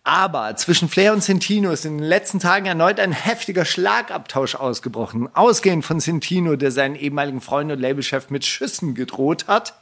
[0.04, 5.28] Aber zwischen Flair und Sentino ist in den letzten Tagen erneut ein heftiger Schlagabtausch ausgebrochen.
[5.36, 9.74] Ausgehend von Sentino, der seinen ehemaligen Freund und Labelchef mit Schüssen gedroht hat,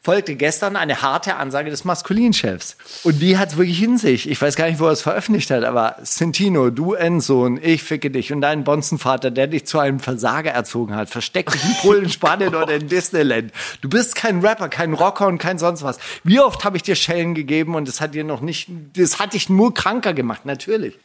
[0.00, 2.76] folgte gestern eine harte Ansage des Maskulinchefs.
[3.04, 4.28] Und die hat's wirklich in sich.
[4.28, 8.10] Ich weiß gar nicht, wo er es veröffentlicht hat, aber Sentino, du Endsohn, ich ficke
[8.10, 12.08] dich und deinen Bonzenvater, der dich zu einem Versager erzogen hat, versteck dich in Polen,
[12.10, 13.52] Spanien oder in Disneyland.
[13.80, 15.98] Du bist kein Rapper, kein Rocker und kein sonst was.
[16.24, 19.34] Wie oft habe ich dir Schellen gegeben und das hat dir noch nicht, das hat
[19.34, 20.98] dich nur kranker gemacht, natürlich.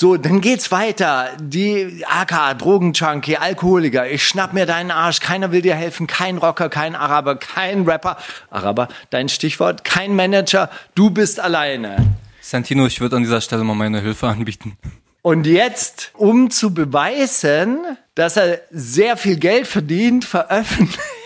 [0.00, 1.30] So, dann geht's weiter.
[1.40, 4.08] Die AK, Drogenjunkie, Alkoholiker.
[4.08, 5.18] Ich schnapp mir deinen Arsch.
[5.18, 6.06] Keiner will dir helfen.
[6.06, 8.16] Kein Rocker, kein Araber, kein Rapper.
[8.48, 9.82] Araber, dein Stichwort.
[9.82, 10.70] Kein Manager.
[10.94, 11.96] Du bist alleine.
[12.40, 14.78] Santino, ich würde an dieser Stelle mal meine Hilfe anbieten.
[15.22, 17.80] Und jetzt, um zu beweisen,
[18.14, 21.17] dass er sehr viel Geld verdient, veröffentlicht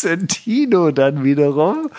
[0.00, 1.90] Sentino dann wiederum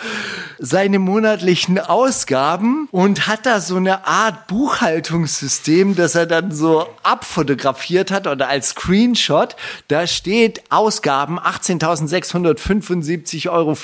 [0.58, 8.10] seine monatlichen Ausgaben und hat da so eine Art Buchhaltungssystem, das er dann so abfotografiert
[8.10, 9.56] hat oder als Screenshot.
[9.88, 13.76] Da steht Ausgaben 18.675,24 Euro,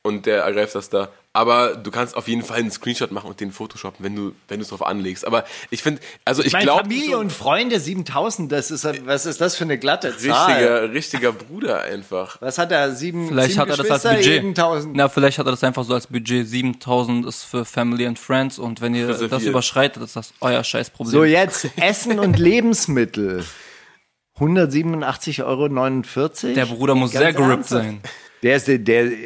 [0.03, 1.09] und der ergreift das da.
[1.33, 4.59] Aber du kannst auf jeden Fall einen Screenshot machen und den Photoshoppen, wenn du wenn
[4.59, 5.25] du es drauf anlegst.
[5.25, 9.41] Aber ich finde, also ich Meine glaube Familie und Freunde 7000, das ist, was ist
[9.41, 10.51] das für eine glatte Zahl?
[10.51, 12.39] richtiger richtiger Bruder einfach.
[12.41, 12.97] Was hat er?
[12.97, 14.27] Sieben, Vielleicht sieben hat er das als Budget.
[14.27, 14.97] jeden 1000.
[14.97, 16.49] Na, vielleicht hat er das einfach so als Budget.
[16.49, 19.33] 7000 ist für Family and Friends und wenn ihr Reserviert.
[19.33, 21.13] das überschreitet, ist das euer Scheißproblem.
[21.13, 23.45] So, jetzt Essen und Lebensmittel.
[24.41, 25.69] 187,49 Euro.
[26.55, 28.01] Der Bruder muss Ganz sehr gerippt sein.
[28.43, 28.79] Der ist, der,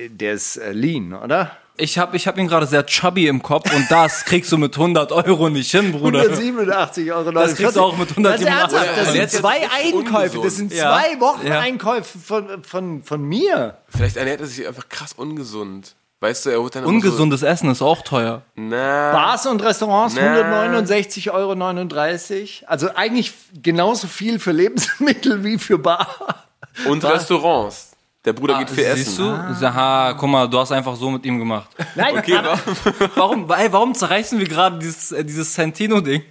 [0.08, 1.50] der ist äh, lean, oder?
[1.76, 4.76] Ich hab, ich hab ihn gerade sehr chubby im Kopf und das kriegst du mit
[4.76, 6.22] 100 Euro nicht hin, Bruder.
[6.22, 7.30] 187,49 Euro.
[7.32, 9.16] Das kriegst du auch mit 187 Das, ist ernsthaft, das Euro.
[9.16, 10.40] sind zwei Einkäufe.
[10.40, 11.58] Das sind zwei Wochen Ja.
[11.60, 13.78] Einkäufe von, von, von mir.
[13.88, 15.96] Vielleicht ernährt er sich einfach krass ungesund.
[16.20, 18.42] Weißt du, er holt dann Ungesundes Essen ist auch teuer.
[18.54, 20.68] So, na, Bars und Restaurants Na.
[20.78, 22.66] 169,39 Euro.
[22.70, 26.46] Also eigentlich genauso viel für Lebensmittel wie für Bar.
[26.86, 27.93] und Restaurants.
[28.24, 29.24] Der Bruder geht viel Ah, Siehst essen.
[29.60, 29.66] du?
[29.66, 31.68] Aha, guck mal, du hast einfach so mit ihm gemacht.
[31.94, 32.58] Nein, Okay, aber,
[33.16, 36.22] Warum, ey, warum zerreißen wir gerade dieses, äh, dieses Santino-Ding?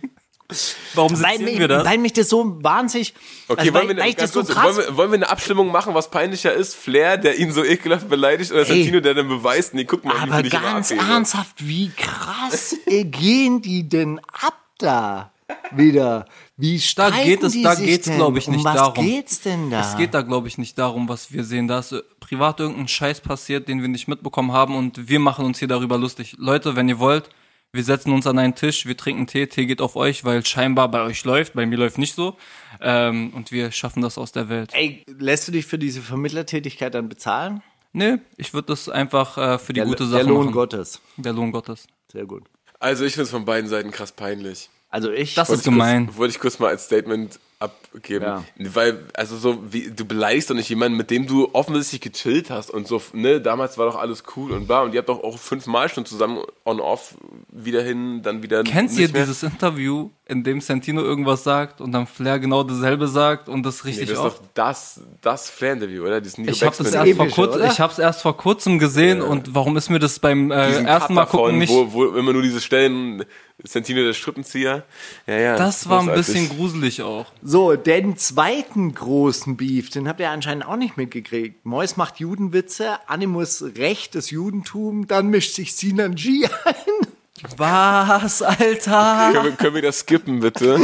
[0.94, 1.86] Warum mich, wir das?
[1.86, 3.14] weil mich das so wahnsinnig.
[3.48, 4.64] Okay, also, wollen, weil, wir, das so krass.
[4.64, 6.76] wollen, wir, wollen wir eine Abstimmung machen, was peinlicher ist?
[6.76, 10.20] Flair, der ihn so ekelhaft beleidigt, oder Santino, der dann beweist, nee, guck mal, wie
[10.20, 15.33] aber viel ich immer ganz ernsthaft, wie krass gehen die denn ab da?
[15.72, 16.26] Wieder.
[16.58, 19.06] Wie Da geht es, da geht's, glaube ich, um nicht was darum.
[19.06, 19.82] geht's denn da?
[19.82, 21.68] Es geht da, glaube ich, nicht darum, was wir sehen.
[21.68, 25.46] Da ist äh, privat irgendein Scheiß passiert, den wir nicht mitbekommen haben und wir machen
[25.46, 26.36] uns hier darüber lustig.
[26.38, 27.30] Leute, wenn ihr wollt,
[27.72, 30.90] wir setzen uns an einen Tisch, wir trinken Tee, Tee geht auf euch, weil scheinbar
[30.90, 32.38] bei euch läuft, bei mir läuft nicht so.
[32.80, 34.70] Ähm, und wir schaffen das aus der Welt.
[34.74, 37.64] Ey, lässt du dich für diese Vermittlertätigkeit dann bezahlen?
[37.92, 40.52] Nee, ich würde das einfach äh, für die Der, gute der Sache Lohn machen.
[40.54, 41.02] Gottes.
[41.18, 41.88] Der Lohn Gottes.
[42.12, 42.44] Sehr gut.
[42.80, 44.70] Also ich finde es von beiden Seiten krass peinlich.
[44.94, 45.34] Also ich.
[45.34, 46.06] Das ist gemein.
[46.06, 48.26] Kurz, wollte ich kurz mal als Statement abgeben.
[48.26, 48.44] Ja.
[48.58, 52.70] Weil, also so, wie, du beleidigst doch nicht jemanden, mit dem du offensichtlich gechillt hast
[52.70, 55.38] und so, ne, damals war doch alles cool und war und ihr habt doch auch
[55.38, 57.16] fünfmal schon zusammen on-off
[57.50, 59.26] wieder hin, dann wieder Kennt nicht ihr mehr.
[59.26, 63.84] dieses Interview, in dem Santino irgendwas sagt und dann Flair genau dasselbe sagt und das
[63.84, 64.40] Nee, richtig das ist oft?
[64.40, 66.22] doch das, das Flair-Interview, oder?
[66.22, 67.72] Dieses Nico Ich habe das erst vor kurzem, oder?
[67.72, 71.10] ich hab's erst vor kurzem gesehen und warum ist mir das beim äh, ersten Cut
[71.10, 71.70] Mal gucken davon, nicht?
[71.72, 73.26] Wo, wo immer nur diese Stellen,
[73.64, 74.84] Santino der Strippenzieher.
[75.28, 75.58] Ja, ja.
[75.58, 77.26] das war ein bisschen gruselig auch.
[77.54, 81.64] So, den zweiten großen Beef, den habt ihr anscheinend auch nicht mitgekriegt.
[81.68, 87.08] Mois macht Judenwitze, Animus Recht, das Judentum, dann mischt sich Sinan G ein.
[87.56, 89.30] Was, Alter?
[89.34, 90.84] Können wir, können wir das skippen, bitte?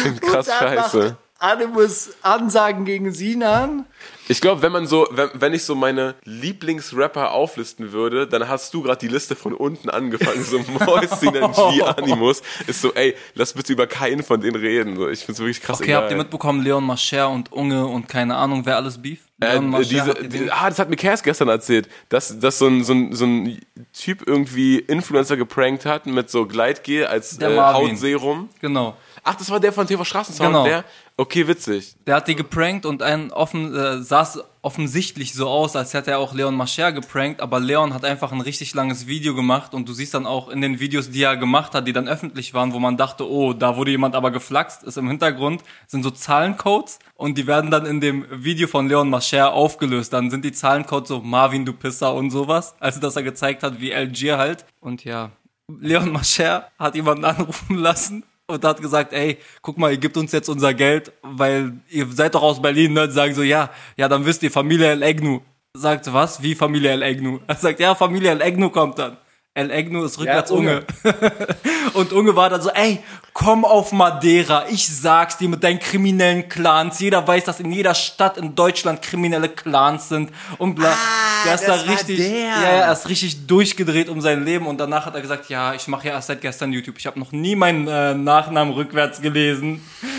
[0.00, 1.18] Klingt krass scheiße.
[1.38, 3.86] Animus Ansagen gegen Sinan.
[4.30, 8.74] Ich glaube, wenn man so, wenn, wenn ich so meine Lieblingsrapper auflisten würde, dann hast
[8.74, 10.42] du gerade die Liste von unten angefangen.
[10.44, 12.42] So Mois, Sinan G, Animus.
[12.66, 14.96] Ist so, ey, lass bitte über keinen von denen reden.
[14.96, 16.02] So, ich find's wirklich krass Okay, egal.
[16.02, 19.20] habt ihr mitbekommen, Leon Mascher und Unge und keine Ahnung, wer alles Beef?
[19.40, 22.66] Äh, Leon Mascher diese, die, ah, das hat mir Kers gestern erzählt, dass, dass so,
[22.66, 23.60] ein, so, ein, so ein
[23.92, 27.56] Typ irgendwie Influencer geprankt hat mit so Gleitgel als äh.
[27.56, 28.50] Hautserum.
[28.60, 28.96] Genau.
[29.24, 30.64] Ach, das war der von TV Straßensound, Genau.
[30.64, 30.84] der?
[31.20, 31.96] Okay, witzig.
[32.06, 36.20] Der hat die geprankt und ein offen, äh, saß offensichtlich so aus, als hätte er
[36.20, 39.92] auch Leon Mascher geprankt, aber Leon hat einfach ein richtig langes Video gemacht und du
[39.92, 42.78] siehst dann auch in den Videos, die er gemacht hat, die dann öffentlich waren, wo
[42.78, 47.36] man dachte, oh, da wurde jemand aber geflaxt, ist im Hintergrund, sind so Zahlencodes und
[47.36, 50.12] die werden dann in dem Video von Leon Mascher aufgelöst.
[50.12, 53.80] Dann sind die Zahlencodes so Marvin, du Pisser und sowas, also dass er gezeigt hat,
[53.80, 54.64] wie Algier halt.
[54.80, 55.32] Und ja,
[55.80, 60.32] Leon Mascher hat jemanden anrufen lassen und hat gesagt, ey, guck mal, ihr gebt uns
[60.32, 63.02] jetzt unser Geld, weil ihr seid doch aus Berlin, ne?
[63.02, 65.40] Und sagen so, ja, ja, dann wisst ihr, Familie El Egnu.
[65.74, 66.42] Sagt, was?
[66.42, 67.40] Wie Familie El Egnu?
[67.46, 69.18] Er sagt, ja, Familie El Egnu kommt dann.
[69.58, 70.84] El Egnu ist rückwärts Unge.
[71.02, 71.14] Unge.
[71.94, 73.02] Und Unge war dann so, ey,
[73.32, 77.00] komm auf Madeira, ich sag's dir mit deinen kriminellen Clans.
[77.00, 80.30] Jeder weiß, dass in jeder Stadt in Deutschland kriminelle Clans sind.
[80.58, 80.96] Und bla.
[81.44, 82.28] der ist da richtig, der.
[82.28, 84.68] ja, ja, er ist richtig durchgedreht um sein Leben.
[84.68, 86.94] Und danach hat er gesagt, ja, ich mache ja erst seit gestern YouTube.
[86.98, 89.84] Ich habe noch nie meinen äh, Nachnamen rückwärts gelesen.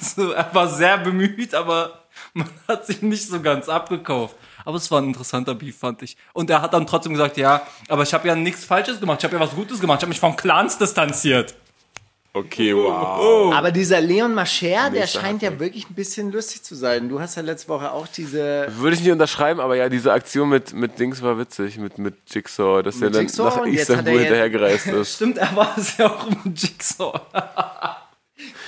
[0.00, 2.00] Also, er war sehr bemüht, aber
[2.32, 4.34] man hat sich nicht so ganz abgekauft.
[4.64, 6.16] Aber es war ein interessanter Beef, fand ich.
[6.32, 9.20] Und er hat dann trotzdem gesagt, ja, aber ich habe ja nichts Falsches gemacht.
[9.20, 9.98] Ich habe ja was Gutes gemacht.
[9.98, 11.54] Ich habe mich von Clans distanziert.
[12.32, 13.52] Okay, wow.
[13.52, 17.08] Aber dieser Leon Mascher, der scheint ja wirklich ein bisschen lustig zu sein.
[17.08, 20.48] Du hast ja letzte Woche auch diese Würde ich nicht unterschreiben, aber ja, diese Aktion
[20.48, 24.20] mit, mit Dings war witzig, mit, mit Jigsaw, dass er dann Jigsaw nach Istanbul er
[24.20, 25.14] hinterhergereist ist.
[25.16, 27.20] Stimmt, er war es ja auch im Jigsaw.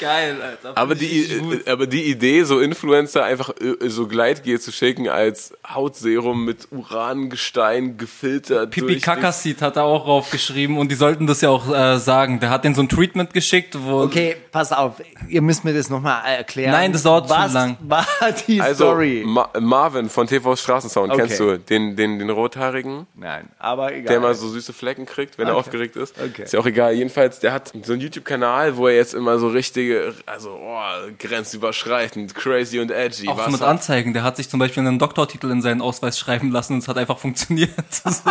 [0.03, 0.72] Geil, Alter.
[0.76, 6.44] Aber die, aber die Idee, so Influencer einfach äh, so Gleitgel zu schicken als Hautserum
[6.44, 8.70] mit Urangestein gefiltert.
[8.70, 12.40] Pipi Kakasit hat er auch raufgeschrieben und die sollten das ja auch äh, sagen.
[12.40, 14.94] Der hat den so ein Treatment geschickt, wo Okay, pass auf,
[15.28, 16.72] ihr müsst mir das nochmal erklären.
[16.72, 17.76] Nein, das dauert zu Was lang.
[17.82, 18.07] war
[18.48, 19.22] die Also Story?
[19.24, 21.22] Ma Marvin von TV Straßensound, Okay.
[21.22, 21.59] kennst du?
[21.59, 24.07] Den, den, den Rothaarigen, Nein, aber egal.
[24.09, 25.61] der immer so süße Flecken kriegt, wenn er Okay.
[25.61, 26.14] aufgeregt ist.
[26.18, 26.42] Okay.
[26.44, 26.92] Ist ja auch egal.
[26.94, 29.91] Jedenfalls, der hat so einen YouTube-Kanal, wo er jetzt immer so richtige,
[30.26, 30.80] also oh,
[31.18, 33.28] grenzüberschreitend, crazy und edgy.
[33.28, 34.12] auch was mit hat- Anzeigen.
[34.12, 36.99] Der hat sich zum Beispiel einen Doktortitel in seinen Ausweis schreiben lassen und es hat
[36.99, 37.70] einfach funktioniert.
[38.03, 38.30] So.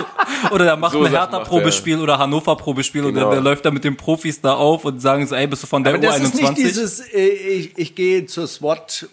[0.55, 3.27] oder der macht So ein Hertha-Probespiel oder Hannover-Probespiel und Genau.
[3.27, 5.67] der, der läuft da mit den Profis da auf und sagen so, ey, bist du
[5.67, 6.55] von der aber das ist nicht U21?
[6.55, 9.07] dieses, äh, ich, ich gehe zur SWAT,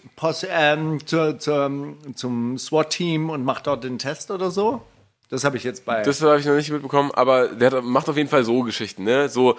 [0.49, 1.71] ähm, zur, zur,
[2.15, 4.81] zum SWAT-Team und mache dort den Test oder so.
[5.29, 6.01] Das habe ich jetzt bei.
[6.01, 9.03] Das habe ich noch nicht mitbekommen, aber der hat, macht auf jeden Fall so Geschichten,
[9.03, 9.29] ne?
[9.29, 9.57] So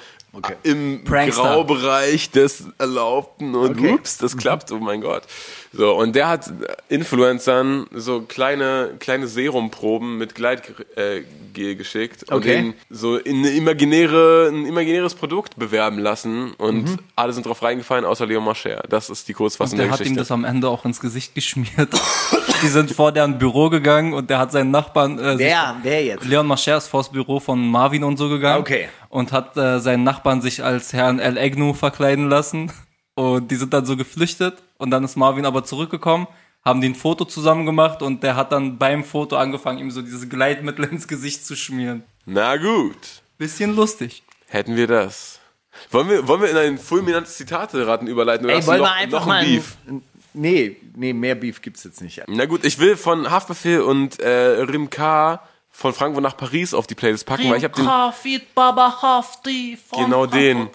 [0.64, 1.42] im Prankster.
[1.42, 3.92] Graubereich des Erlaubten und Okay.
[3.94, 5.22] ups, das klappt, oh mein Gott.
[5.72, 6.50] So, und der hat
[6.88, 12.54] Influencern so kleine, kleine Serumproben mit Gleitgel äh, Gel geschickt und Okay.
[12.56, 18.04] den so in eine imaginäre, ein imaginäres Produkt bewerben lassen und alle sind drauf reingefallen,
[18.04, 18.82] außer Leo Marcher.
[18.88, 20.18] Das ist die Kurzfassung der der hat ihm Geschichte.
[20.20, 21.88] das am Ende auch ins Gesicht geschmiert.
[22.62, 25.18] Die sind vor deren Büro gegangen und der hat seinen Nachbarn.
[25.18, 26.26] Äh, sich- wer, wer jetzt?
[26.26, 28.60] Leon Mascher ist vors Büro von Marvin und so gegangen.
[28.60, 28.88] Okay.
[29.08, 32.70] Und hat äh, seinen Nachbarn sich als Herrn El Egnu verkleiden lassen.
[33.20, 34.62] Und die sind dann so geflüchtet.
[34.78, 36.26] Und dann ist Marvin aber zurückgekommen,
[36.64, 40.00] haben die ein Foto zusammen gemacht und der hat dann beim Foto angefangen, ihm so
[40.00, 42.02] dieses Gleitmittel ins Gesicht zu schmieren.
[42.24, 42.96] Na gut,
[43.36, 44.22] Bisschen lustig.
[44.48, 45.38] hätten wir das.
[45.90, 48.46] Wollen wir, wollen wir in ein fulminantes Zitate-Raten überleiten?
[48.46, 49.44] Oder Ey, wollen noch, wir einfach noch mal.
[49.44, 49.76] Beef?
[49.86, 50.02] Ein,
[50.34, 52.22] nee, nee, mehr Beef gibt's jetzt nicht.
[52.26, 55.40] Na gut, ich will von Haftbefehl und äh, Rim K
[55.70, 59.78] von Frankfurt nach Paris auf die Playlist packen, weil ich habe den Kafid Baba Hafti
[59.88, 60.40] von genau Frankfurt.
[60.40, 60.68] den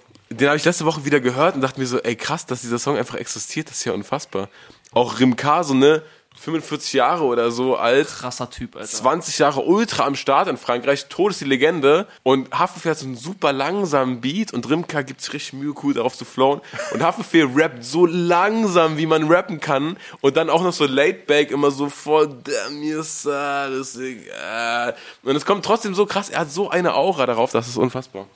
[0.44, 2.98] habe ich letzte Woche wieder gehört und dachte mir so, ey krass, dass dieser Song
[2.98, 4.50] einfach existiert, das ist ja unfassbar.
[4.92, 6.02] Auch Rim K so ne
[6.38, 8.88] 45 Jahre oder so alt, Krasser Typ, Alter.
[8.88, 13.06] 20 Jahre ultra am Start in Frankreich, Tod ist die Legende und Haftbefehl hat so
[13.06, 16.62] einen super langsamen Beat und Rimka gibt sich richtig Mühe, cool darauf zu flowen
[16.94, 21.26] und Haftbefehl rappt so langsam, wie man rappen kann und dann auch noch so laid
[21.26, 24.96] back, immer so voll, damn, mir ist alles egal.
[25.24, 28.28] Und es kommt trotzdem so krass, er hat so eine Aura darauf, das ist unfassbar.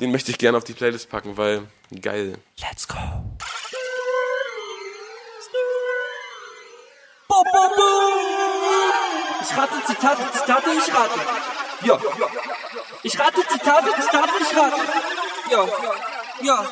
[0.00, 1.66] Den möchte ich gerne auf die Playlist packen, weil
[2.00, 2.38] geil.
[2.58, 2.96] Let's go.
[9.42, 11.20] Ich rate Zitate, Zitate, ich rate.
[11.82, 11.98] Ja.
[13.02, 14.80] Ich rate Zitate, Zitate, ich rate.
[15.50, 15.68] Ja.
[16.42, 16.66] Ja.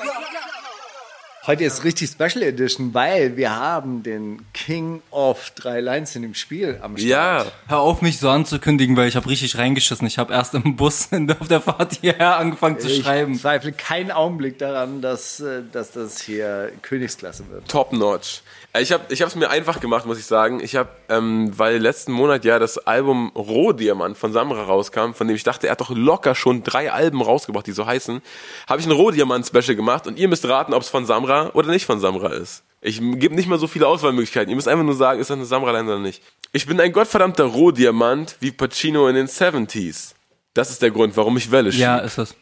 [1.48, 6.34] Heute ist richtig Special Edition, weil wir haben den King of drei Lines in dem
[6.34, 7.08] Spiel am Start.
[7.08, 10.06] Ja, Hör auf, mich so anzukündigen, weil ich habe richtig reingeschissen.
[10.06, 11.08] Ich habe erst im Bus
[11.40, 13.34] auf der Fahrt hierher angefangen zu Ich schreiben.
[13.34, 17.66] zweifle keinen Augenblick daran, dass, äh, dass das hier Königsklasse wird.
[17.66, 18.42] top notch.
[18.80, 20.60] Ich habe ich es mir einfach gemacht, muss ich sagen.
[20.60, 25.36] Ich habe, ähm, weil letzten Monat ja das Album Rohdiamant von Samra rauskam, von dem
[25.36, 28.20] ich dachte, er hat doch locker schon drei Alben rausgebracht, die so heißen,
[28.68, 31.86] habe ich ein Rohdiamant-Special gemacht und ihr müsst raten, ob es von Samra oder nicht
[31.86, 32.64] von Samra ist.
[32.80, 34.50] Ich gebe nicht mal so viele Auswahlmöglichkeiten.
[34.50, 36.22] Ihr müsst einfach nur sagen, ist das eine Samra-Line oder nicht.
[36.52, 40.14] Ich bin ein gottverdammter Rohdiamant wie Pacino in den 70s.
[40.54, 41.82] Das ist der Grund, warum ich Welle schiebe.
[41.82, 42.34] Ja, ist das.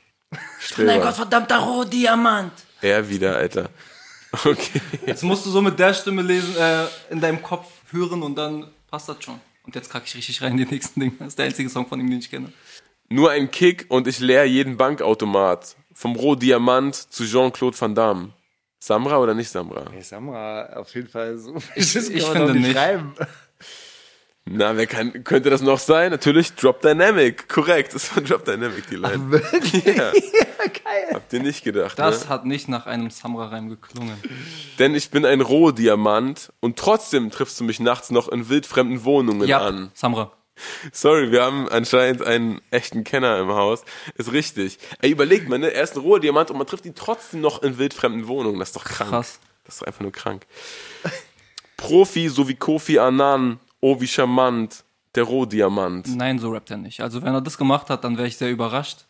[0.61, 0.99] Stöber.
[0.99, 2.53] Gottverdammter Rohdiamant.
[2.83, 3.71] Er wieder, Alter.
[4.45, 4.81] Okay.
[5.07, 8.67] Jetzt musst du so mit der Stimme lesen, äh, in deinem Kopf hören und dann
[8.91, 9.41] passt das schon.
[9.65, 11.13] Und jetzt kacke ich richtig rein in die nächsten Dinge.
[11.19, 12.53] Das ist der einzige Song von ihm, den ich kenne.
[13.09, 15.77] Nur ein Kick und ich leer jeden Bankautomat.
[15.95, 18.31] Vom Rohdiamant zu Jean-Claude Van Damme.
[18.79, 19.85] Samra oder nicht Samra?
[19.91, 21.57] Hey, Samra, auf jeden Fall so.
[21.75, 22.73] Ich- ich man finde nicht.
[22.73, 23.15] schreiben.
[24.49, 26.13] Na, wer kann, könnte das noch sein?
[26.13, 27.49] Natürlich Drop Dynamic.
[27.49, 29.31] Korrekt, das war Drop Dynamic, die Line.
[29.31, 29.85] Wirklich?
[29.97, 30.13] Ja.
[30.13, 31.09] Geil.
[31.15, 32.29] Habt ihr nicht gedacht, Das ne?
[32.29, 34.17] hat nicht nach einem Samra-Reim geklungen.
[34.79, 39.47] Denn ich bin ein Rohdiamant und trotzdem triffst du mich nachts noch in wildfremden Wohnungen
[39.49, 39.91] Ja, an.
[39.95, 40.33] Samra.
[40.93, 43.83] Sorry, wir haben anscheinend einen echten Kenner im Haus.
[44.17, 44.79] Ist richtig.
[45.03, 45.73] Ey, überlegt mal, ne?
[45.73, 48.59] Er ist ein Rohdiamant und man trifft ihn trotzdem noch in wildfremden Wohnungen.
[48.59, 49.11] Das ist doch krank.
[49.11, 49.39] Krass.
[49.65, 50.47] Das ist doch einfach nur krank.
[51.77, 54.85] Profi, so wie Kofi Annan, oh wie charmant,
[55.15, 56.09] der Rohdiamant.
[56.17, 57.01] Nein, so rappt er nicht.
[57.01, 59.07] Also wenn er das gemacht hat, dann wäre ich sehr überrascht.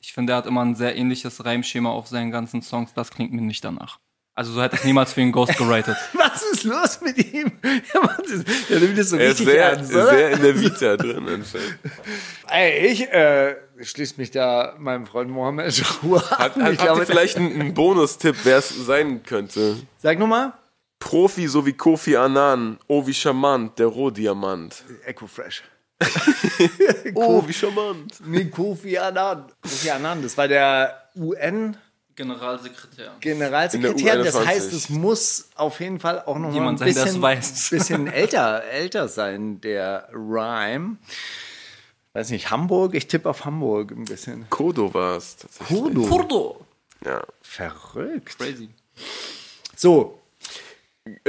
[0.00, 2.92] Ich finde, er hat immer ein sehr ähnliches Reimschema auf seinen ganzen Songs.
[2.92, 3.98] Das klingt mir nicht danach.
[4.34, 5.96] Also so hätte ich niemals für ihn Ghost geratet.
[6.12, 7.52] Was ist los mit ihm?
[8.68, 10.10] Der, nimmt das so Er ist richtig sehr, ernst, oder?
[10.10, 11.78] sehr in der Vita drin anscheinend.
[12.50, 16.64] Ey, ich äh, schließe mich da meinem Freund Mohammed Ruhe Hat, an.
[16.64, 19.76] hat, Ich habt glaube, vielleicht einen, einen Bonustipp, wer es sein könnte?
[19.98, 20.52] Sag nochmal.
[20.98, 24.84] Profi, so wie Kofi Annan, oh wie charmant, der Rohdiamant.
[25.04, 25.62] Echo Fresh.
[27.14, 28.20] Oh, wie charmant.
[28.26, 29.52] Nee, Kofi Annan.
[29.62, 31.76] Kofi Annan, das war der UN
[32.16, 33.14] Generalsekretär.
[33.20, 34.24] Generalsekretär.
[34.24, 34.46] Das U21.
[34.46, 37.68] heißt, es muss auf jeden Fall auch noch mal ein Jemand es bisschen, weiß.
[37.70, 40.96] bisschen älter, älter sein, der Rhyme.
[42.14, 42.94] Weiß nicht, Hamburg?
[42.94, 44.48] Ich tippe auf Hamburg ein bisschen.
[44.48, 45.78] Kodo war es tatsächlich.
[45.78, 46.02] Kurdo.
[46.06, 46.66] Kurdo.
[47.04, 47.22] Ja.
[47.42, 48.38] Verrückt.
[48.38, 48.70] Crazy.
[49.76, 50.18] So,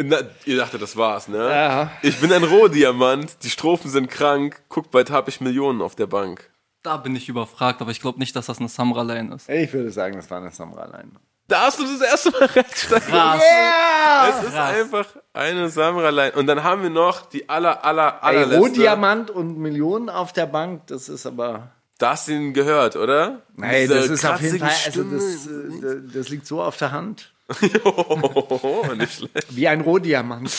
[0.02, 1.38] Na, ihr dachtet, das war's, ne?
[1.38, 1.92] Ja.
[2.02, 6.08] Ich bin ein Rohdiamant, die Strophen sind krank, guck, bald hab ich Millionen auf der
[6.08, 6.50] Bank.
[6.84, 9.50] Da bin ich überfragt, aber ich glaube nicht, dass das eine Samra-Line ist.
[9.50, 11.12] ich würde sagen, das war eine Samra-Line.
[11.50, 13.08] Da hast du das erste Mal recht, Steiger.
[13.08, 14.30] Yeah!
[14.30, 16.34] Es ist einfach eine Samra-Line.
[16.34, 18.58] Und dann haben wir noch die aller, aller, Ey, allerletzte.
[18.60, 21.72] Rohdiamant und Millionen auf der Bank, das ist aber.
[22.00, 23.42] Da hast du ihn gehört, oder?
[23.62, 26.92] Ey, Diese das ist auf jeden Fall, also das, äh, das liegt so auf der
[26.92, 27.34] Hand.
[27.84, 29.56] Oh, nicht schlecht.
[29.56, 30.52] Wie ein Rohdiamant.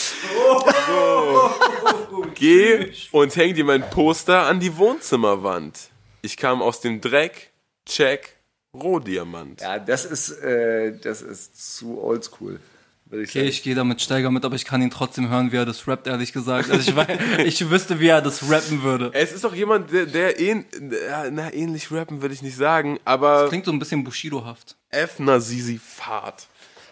[2.35, 5.91] Geh und häng dir mein Poster an die Wohnzimmerwand.
[6.23, 7.51] Ich kam aus dem Dreck,
[7.87, 8.37] check,
[8.75, 9.61] Rohdiamant.
[9.61, 12.59] Ja, das ist, äh, das ist zu oldschool,
[13.11, 13.47] ich Okay, sagen.
[13.47, 16.07] ich gehe damit Steiger mit, aber ich kann ihn trotzdem hören, wie er das rappt,
[16.07, 16.71] ehrlich gesagt.
[16.71, 19.11] Also ich, weiß, ich wüsste, wie er das rappen würde.
[19.15, 20.65] Es ist doch jemand, der, der ähn,
[21.31, 24.77] na, ähnlich rappen würde ich nicht sagen, aber Klingt so ein bisschen Bushido-haft.
[24.91, 25.19] F.
[25.19, 26.47] Nasisi Fahrt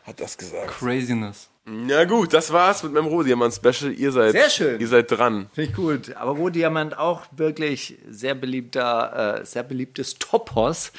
[0.07, 0.69] hat das gesagt.
[0.79, 1.49] Craziness.
[1.89, 3.93] Ja gut, das war's mit meinem Rohdiamant-Special.
[3.93, 4.81] Ihr seid, Sehr schön.
[4.81, 5.49] ihr seid dran.
[5.53, 6.15] Finde ich gut.
[6.15, 10.93] Aber Rohdiamant auch wirklich sehr beliebter, äh, sehr beliebtes Topos,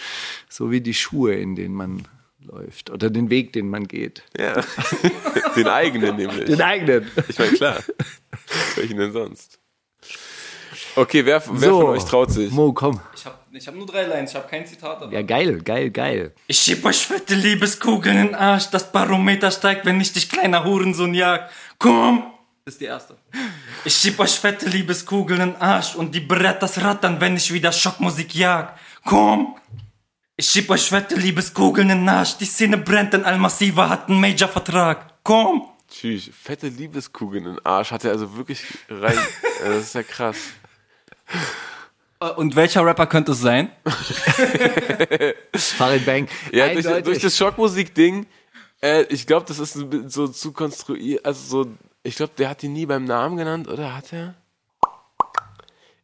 [0.50, 2.06] so wie die Schuhe, in denen man
[2.42, 4.24] läuft oder den Weg, den man geht.
[4.38, 4.62] Ja.
[5.56, 6.46] Den eigenen nämlich.
[6.46, 7.10] Den eigenen.
[7.30, 7.80] Ich meine, klar.
[8.76, 9.60] Welchen denn sonst?
[10.98, 12.52] Okay, wer, wer von euch traut sich?
[12.52, 13.00] Mo, komm.
[13.16, 15.00] Ich habe ich hab nur drei Lines, ich habe kein Zitat.
[15.00, 16.34] Aber Ja, geil, geil, geil.
[16.48, 20.64] Ich schieb euch fette Liebeskugeln in den Arsch, das Barometer steigt, wenn ich dich kleiner
[20.64, 21.50] Hurensohn jag.
[21.78, 22.24] Komm!
[22.66, 23.16] Das ist die erste.
[23.86, 27.72] Ich schieb euch fette Liebeskugeln in den Arsch und die Brettas rattern, wenn ich wieder
[27.72, 28.70] Schockmusik jag.
[29.06, 29.56] Komm!
[30.36, 34.20] Ich schieb euch fette Liebeskugeln in den Arsch, die Szene brennt, denn Almassiva hat einen
[34.20, 35.24] Major-Vertrag.
[35.24, 35.70] Komm!
[35.90, 36.32] Tschüss.
[36.34, 39.18] Fette Liebeskugeln in den Arsch hat er also wirklich rein.
[39.64, 40.38] Das ist ja krass.
[42.20, 43.72] Äh, Und welcher Rapper könnte es sein?
[45.54, 46.28] Farid Bang.
[46.52, 48.26] Ja, durch, durch das Schockmusik-Ding,
[48.82, 49.74] äh, ich glaube, das ist
[50.08, 51.72] so zu konstruiert, also so,
[52.04, 54.36] ich glaube, der hat die nie beim Namen genannt, oder hat er?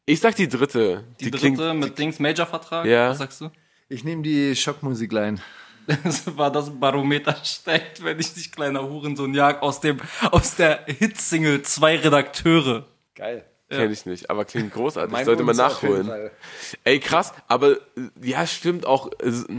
[0.06, 1.06] Ich sag die dritte.
[1.20, 2.86] Die, dritte mit Dings Major-Vertrag?
[2.86, 3.10] Ja.
[3.10, 3.50] Was sagst du?
[3.88, 5.40] Ich nehme die Schockmusikline.
[6.04, 10.00] Das war das Barometer steigt, wenn ich dich kleiner Hurensohn jag aus dem
[10.32, 12.86] aus der Hitsingle zwei Redakteure.
[13.16, 13.46] Geil.
[13.76, 15.12] Kenne ich nicht, aber klingt großartig.
[15.12, 16.10] Mein Sollte man nachholen.
[16.84, 17.78] Ey, krass, aber
[18.22, 19.10] ja, stimmt auch.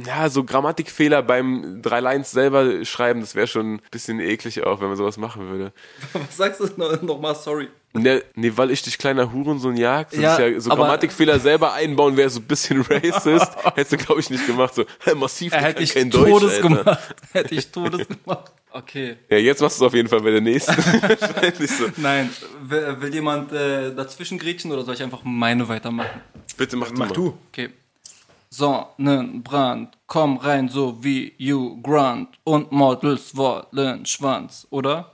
[0.07, 4.81] Ja, so Grammatikfehler beim drei Lines selber schreiben, das wäre schon ein bisschen eklig auch,
[4.81, 5.73] wenn man sowas machen würde.
[6.13, 7.35] Was sagst du noch, noch mal?
[7.35, 7.69] Sorry.
[7.97, 11.75] Ne, nee, weil ich dich kleiner Hurensohn jag, das Ja, ja so aber- Grammatikfehler selber
[11.75, 13.53] einbauen, wäre so ein bisschen racist.
[13.77, 14.75] Hättest du, glaube ich, nicht gemacht.
[14.75, 14.85] So,
[15.15, 16.99] massiv, der Hätte ich kein Todes Deutsch, gemacht.
[17.33, 18.51] Hätte ich Todes gemacht.
[18.77, 19.17] Okay.
[19.31, 20.77] Ja, jetzt machst du es auf jeden Fall bei der nächsten.
[20.77, 21.85] Wahrscheinlich so.
[21.97, 22.29] Nein.
[22.61, 26.21] Will, will jemand äh, dazwischen grätschen oder soll ich einfach meine weitermachen?
[26.57, 27.15] Bitte mach, Mach du.
[27.15, 27.39] du.
[27.53, 27.71] Okay.
[28.51, 35.13] Sonnenbrand, komm rein, so wie Hugh Grant und Models wollen Schwanz, oder?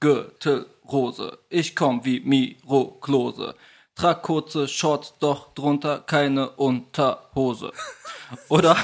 [0.00, 3.54] Gürtelrose, ich komm wie Miro Klose.
[3.94, 7.70] Trag kurze Shorts, doch drunter keine Unterhose.
[8.48, 8.76] Oder?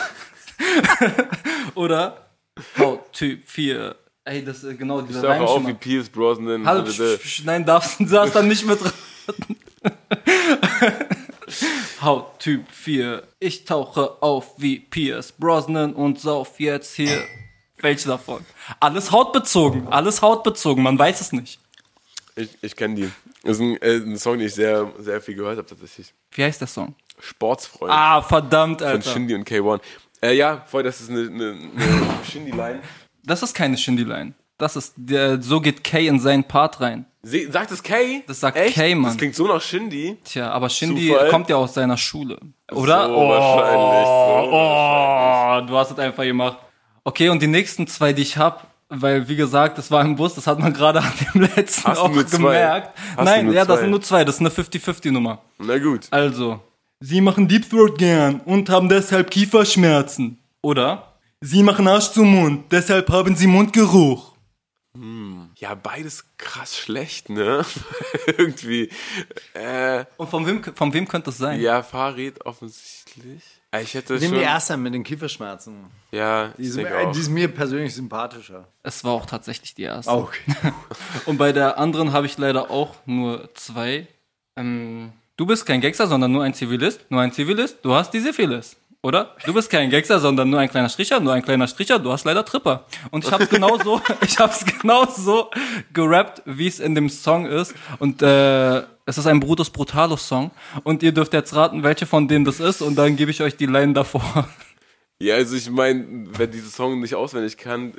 [1.75, 2.31] oder?
[2.79, 3.97] Hauttyp 4.
[4.25, 5.75] Ey, das ist genau Ich dieser sag auch auf wie.
[5.75, 6.67] Pierce Brosnan.
[6.67, 6.85] Hallo,
[7.45, 8.79] nein, darfst, darfst dann nicht mit
[12.03, 13.23] Hauttyp 4.
[13.39, 17.23] Ich tauche auf wie Pierce Brosnan und sauf jetzt hier.
[17.83, 18.45] Welche davon?
[18.79, 21.59] Alles hautbezogen, alles hautbezogen, man weiß es nicht.
[22.37, 23.11] Ich, ich kenne die.
[23.43, 26.13] Das ist ein, äh, ein Song, den ich sehr, sehr viel gehört habe tatsächlich.
[26.33, 26.95] Wie heißt der Song?
[27.19, 29.11] Sportsfreund Ah, verdammt, von Alter.
[29.11, 29.81] Shindy und K1.
[30.23, 32.81] Äh, ja, voll, das ist eine, eine, eine Shindy-Line.
[33.25, 34.33] Das ist keine Shindy-Line.
[34.59, 37.07] Das ist, der, so geht Kay in seinen Part rein.
[37.23, 38.23] Se- Sagt das Kay?
[38.27, 38.75] Das sagt Echt?
[38.75, 39.05] Kay, Mann.
[39.13, 40.19] Das klingt so nach Shindy.
[40.25, 41.29] Tja, aber Shindy Zufall?
[41.31, 42.39] kommt ja aus seiner Schule.
[42.73, 43.07] Oder?
[43.09, 44.07] So wahrscheinlich.
[44.07, 45.65] So wahrscheinlich.
[45.65, 46.59] Oh, du hast es einfach gemacht.
[47.05, 50.35] Okay, und die nächsten zwei, die ich hab, weil wie gesagt, das war im Bus,
[50.35, 52.97] das hat man gerade an dem letzten Hast auch gemerkt.
[53.17, 53.81] Nein, ja, das zwei?
[53.83, 55.39] sind nur zwei, das ist eine 50-50 Nummer.
[55.59, 56.07] Na gut.
[56.11, 56.61] Also,
[57.01, 60.39] sie machen Deep Throat gern und haben deshalb Kieferschmerzen.
[60.63, 61.10] Oder?
[61.43, 64.31] Sie machen Arsch zum Mund, deshalb haben sie Mundgeruch.
[65.57, 67.65] Ja, beides krass schlecht, ne?
[68.27, 68.91] Irgendwie.
[69.55, 71.61] Äh, Und von wem, von wem könnte es sein?
[71.61, 73.43] ja, Fahrrad offensichtlich.
[73.71, 74.35] Äh, Ich hätte Nimm schon.
[74.39, 75.87] die erste mit den Kieferschmerzen.
[76.11, 77.13] Ja, Die ich ist, denke auch.
[77.13, 78.67] die ist mir persönlich sympathischer.
[78.83, 80.11] Es war auch tatsächlich die erste.
[80.13, 80.55] Okay.
[81.27, 84.09] Und bei der anderen habe ich leider auch nur zwei.
[84.57, 87.11] Ähm, du bist kein Gangster, sondern nur ein Zivilist.
[87.11, 88.77] Nur ein Zivilist, du hast die Syphilis.
[89.03, 89.35] Oder?
[89.47, 92.25] Du bist kein Gangster, sondern nur ein kleiner Stricher, nur ein kleiner Stricher, du hast
[92.25, 92.85] leider Tripper.
[93.11, 95.51] Und ich hab's genauso, ich hab's genauso
[95.95, 97.75] gerappt, wie es in dem Song ist.
[97.99, 100.51] Und äh, es ist ein Brutus Brutalus Song.
[100.85, 102.83] Und ihr dürft jetzt raten, welche von denen das ist.
[102.83, 104.47] Und dann gebe ich euch die Line davor.
[105.19, 107.93] Ja, also ich meine, wer diesen Song nicht auswendig kann,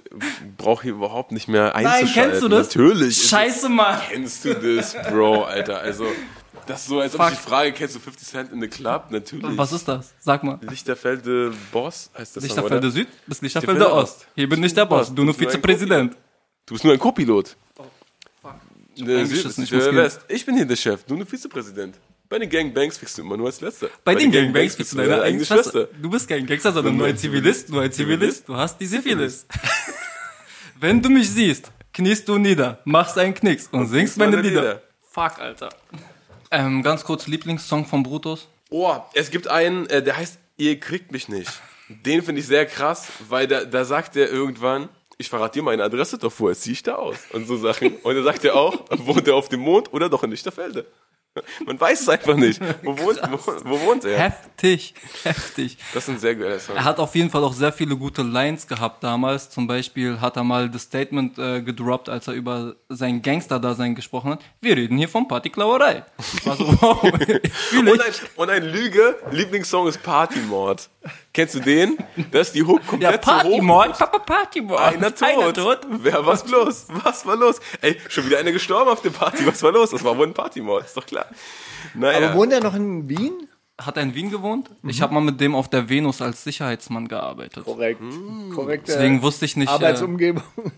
[0.58, 2.32] braucht hier überhaupt nicht mehr Nein, einzuschalten.
[2.32, 2.68] kennst du das?
[2.68, 3.28] Natürlich.
[3.28, 4.00] Scheiße, Mann.
[4.10, 5.80] Kennst du das, Bro, Alter?
[5.80, 6.06] Also,
[6.66, 7.38] das ist so, als ob ich Fuck.
[7.44, 9.06] die Frage, kennst du 50 Cent in the Club?
[9.10, 9.58] Natürlich.
[9.58, 10.14] Was ist das?
[10.20, 10.60] Sag mal.
[10.62, 12.92] Lichterfelde Boss heißt das Song, Lichterfelde oder?
[12.92, 14.28] Süd bis Lichterfelde Lichterfelde Ost.
[14.36, 16.18] Hier bin ich der Boss, du nur bist nur Vizepräsident.
[16.66, 17.56] Du bist nur ein Co-Pilot.
[18.98, 19.96] Der eingeschissen, Süd- ich der.
[19.96, 20.22] West.
[20.28, 21.96] Ich bin hier der Chef, du nur Vizepräsident.
[22.30, 23.90] Bei den Gangbangs fickst du immer nur als Letzter.
[24.06, 25.90] Bei den Gangbangs bist du deine eigene eigene Schwester.
[26.02, 29.46] Du bist kein Gangster, sondern nur ein Zivilist, nur ein Zivilist, du hast die Syphilis.
[30.80, 34.40] Wenn du mich siehst, kniest du nieder, machst einen Knicks und singst meine.
[34.40, 34.82] Lieder.
[35.10, 35.70] Fuck, Alter.
[36.52, 38.48] Ähm, ganz kurz Lieblingssong von Brutus.
[38.70, 41.50] Oh, es gibt einen, äh, der heißt Ihr kriegt mich nicht.
[41.88, 45.84] Den finde ich sehr krass, weil da, da sagt er irgendwann, ich verrate dir meine
[45.84, 47.18] Adresse, doch vorher ziehe ich da aus.
[47.32, 47.96] Und so Sachen.
[48.04, 50.86] Und er sagt er auch, wohnt er auf dem Mond oder doch in Lichterfelde?
[51.66, 52.60] Man weiß es einfach nicht.
[52.84, 54.20] Wo wohnt, wo, wo wohnt er?
[54.20, 55.78] Heftig, heftig.
[55.94, 56.76] Das ist ein sehr geiler Song.
[56.76, 59.50] Er hat auf jeden Fall auch sehr viele gute Lines gehabt damals.
[59.50, 64.32] Zum Beispiel hat er mal das Statement äh, gedroppt, als er über sein Gangster-Dasein gesprochen
[64.32, 64.42] hat.
[64.60, 66.04] Wir reden hier von Partyklauerei.
[66.34, 67.02] Ich war so, wow.
[67.72, 70.90] Und ein, und ein Lüge, Lieblingssong ist Partymord.
[71.34, 71.98] Kennst du den?
[72.32, 73.38] Das ist die Hook Ja, komplett so hoch.
[73.38, 74.80] Partymord, Papa Partymord.
[74.82, 75.80] Einer tot.
[75.90, 76.88] Wer, was los?
[77.04, 77.60] Was war los?
[77.82, 79.46] Ey, schon wieder einer gestorben auf der Party.
[79.48, 79.92] Was war los?
[79.92, 81.26] Das war wohl ein Partymord, ist doch klar.
[81.94, 82.28] Naja.
[82.30, 83.48] Aber wohnt er noch in Wien?
[83.80, 84.70] Hat er in Wien gewohnt?
[84.84, 87.64] Ich habe mal mit dem auf der Venus als Sicherheitsmann gearbeitet.
[87.66, 88.02] Korrekt.
[88.54, 88.88] Korrekt.
[88.88, 90.44] Deswegen wusste ich nicht, äh, Arbeitsumgebung.
[90.56, 90.72] für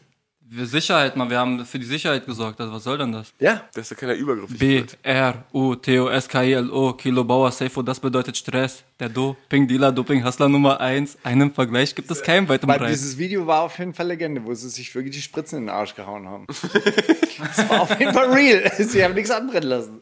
[0.61, 2.59] Sicherheit, man, wir haben für die Sicherheit gesorgt.
[2.59, 3.33] Also was soll denn das?
[3.39, 3.63] Ja.
[3.73, 4.57] das ist ja keiner übergriffig.
[4.59, 4.83] B.
[5.03, 8.83] R, U, T, O, S, K, I, L, O, Kilo Bauer, Safo, das bedeutet Stress.
[8.99, 11.17] Der Doping-Dealer, Doping-Hustler Nummer 1.
[11.23, 12.91] Einen Vergleich gibt es keinen weit im Weil Breit.
[12.91, 15.69] dieses Video war auf jeden Fall Legende, wo sie sich wirklich die Spritzen in den
[15.69, 16.45] Arsch gehauen haben.
[16.47, 18.71] das war auf jeden Fall real.
[18.77, 20.01] Sie haben nichts anbrennen lassen.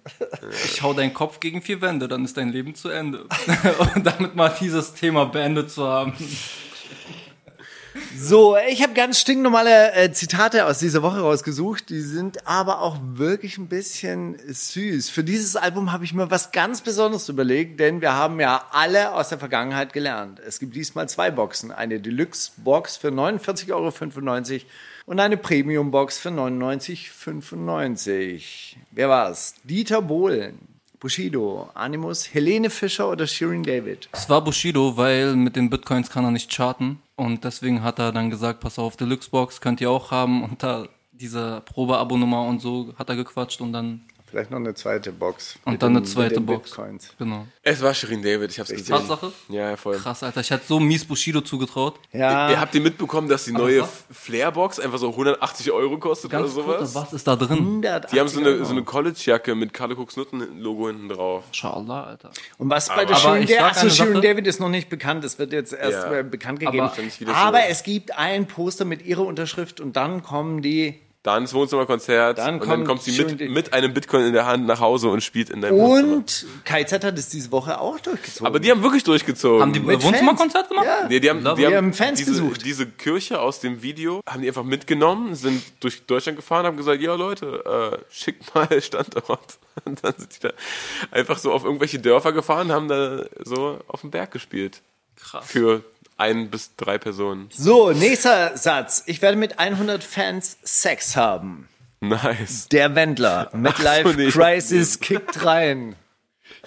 [0.65, 3.25] Ich hau deinen Kopf gegen vier Wände, dann ist dein Leben zu Ende.
[3.95, 6.13] Und damit mal dieses Thema beendet zu haben.
[8.23, 11.89] So, ich habe ganz stinknormale äh, Zitate aus dieser Woche rausgesucht.
[11.89, 15.09] Die sind aber auch wirklich ein bisschen süß.
[15.09, 19.13] Für dieses Album habe ich mir was ganz Besonderes überlegt, denn wir haben ja alle
[19.13, 20.39] aus der Vergangenheit gelernt.
[20.39, 21.71] Es gibt diesmal zwei Boxen.
[21.71, 23.91] Eine Deluxe-Box für 49,95 Euro
[25.07, 28.75] und eine Premium-Box für 99,95.
[28.91, 29.55] Wer war's?
[29.63, 30.59] Dieter Bohlen,
[31.01, 34.07] Bushido, Animus, Helene Fischer oder Shirin David?
[34.11, 36.99] Es war Bushido, weil mit den Bitcoins kann er nicht charten.
[37.15, 40.43] Und deswegen hat er dann gesagt, pass auf, Deluxe-Box könnt ihr auch haben.
[40.43, 44.01] Und da diese Probe-Abo-Nummer und so hat er gequatscht und dann,
[44.31, 45.59] Vielleicht noch eine zweite Box.
[45.65, 46.69] und dann den- eine zweite Box.
[46.71, 47.13] Bitcoins.
[47.19, 47.45] Genau.
[47.63, 48.95] Es war Shirin David, ich hab's gesehen.
[48.95, 49.31] Tatsache?
[49.49, 49.97] Ja, voll.
[49.97, 50.39] Krass, Alter.
[50.41, 51.99] Ich hätte so mies Bushido zugetraut.
[52.13, 52.49] Ja.
[52.49, 53.85] Ihr habt ihr mitbekommen, dass die neue?
[54.09, 56.95] Flair-Box einfach so 180 Euro kostet oder Ganz kurz, sowas?
[56.95, 57.57] was ist da drin?
[57.59, 61.43] 180 Die haben so eine, so eine College-Jacke mit Cooks Nutten-Logo hinten drauf.
[61.49, 62.31] Inshallah, Alter.
[62.57, 64.21] Und was bei der Shirin David, achso, Shirin.
[64.21, 66.21] David ist noch nicht bekannt, es wird jetzt erst Ja.
[66.23, 66.79] bekannt gegeben.
[66.89, 67.63] Aber- Aber so.
[67.69, 72.59] es gibt ein Poster mit ihrer Unterschrift und dann kommen die Dann das Wohnzimmerkonzert Dann
[72.59, 75.51] und dann kommt sie mit, mit einem Bitcoin in der Hand nach Hause und spielt
[75.51, 76.13] in deinem Wohnzimmer.
[76.15, 78.47] und KZ hat es diese Woche auch durchgezogen.
[78.47, 79.61] Aber die haben wirklich durchgezogen.
[79.61, 80.85] Haben die Mit Wohnzimmerkonzert gemacht?
[80.87, 81.07] Ja.
[81.07, 81.49] Nee, die haben, die it.
[81.49, 82.65] haben, Wir haben Fans diese, gesucht.
[82.65, 86.99] diese Kirche aus dem Video haben die einfach mitgenommen, sind durch Deutschland gefahren, haben gesagt,
[87.01, 89.59] ja Leute, äh, schickt mal Standort.
[89.85, 90.53] Und dann sind die da
[91.11, 94.81] einfach so auf irgendwelche Dörfer gefahren, haben da so auf dem Berg gespielt.
[95.17, 95.45] Krass.
[95.45, 95.83] Für
[96.21, 97.49] ein bis drei Personen.
[97.51, 99.03] So, nächster Satz.
[99.07, 101.67] Ich werde mit 100 Fans Sex haben.
[101.99, 102.67] Nice.
[102.69, 103.49] Der Wendler.
[103.53, 105.95] Midlife nee, ich- Crisis kickt rein.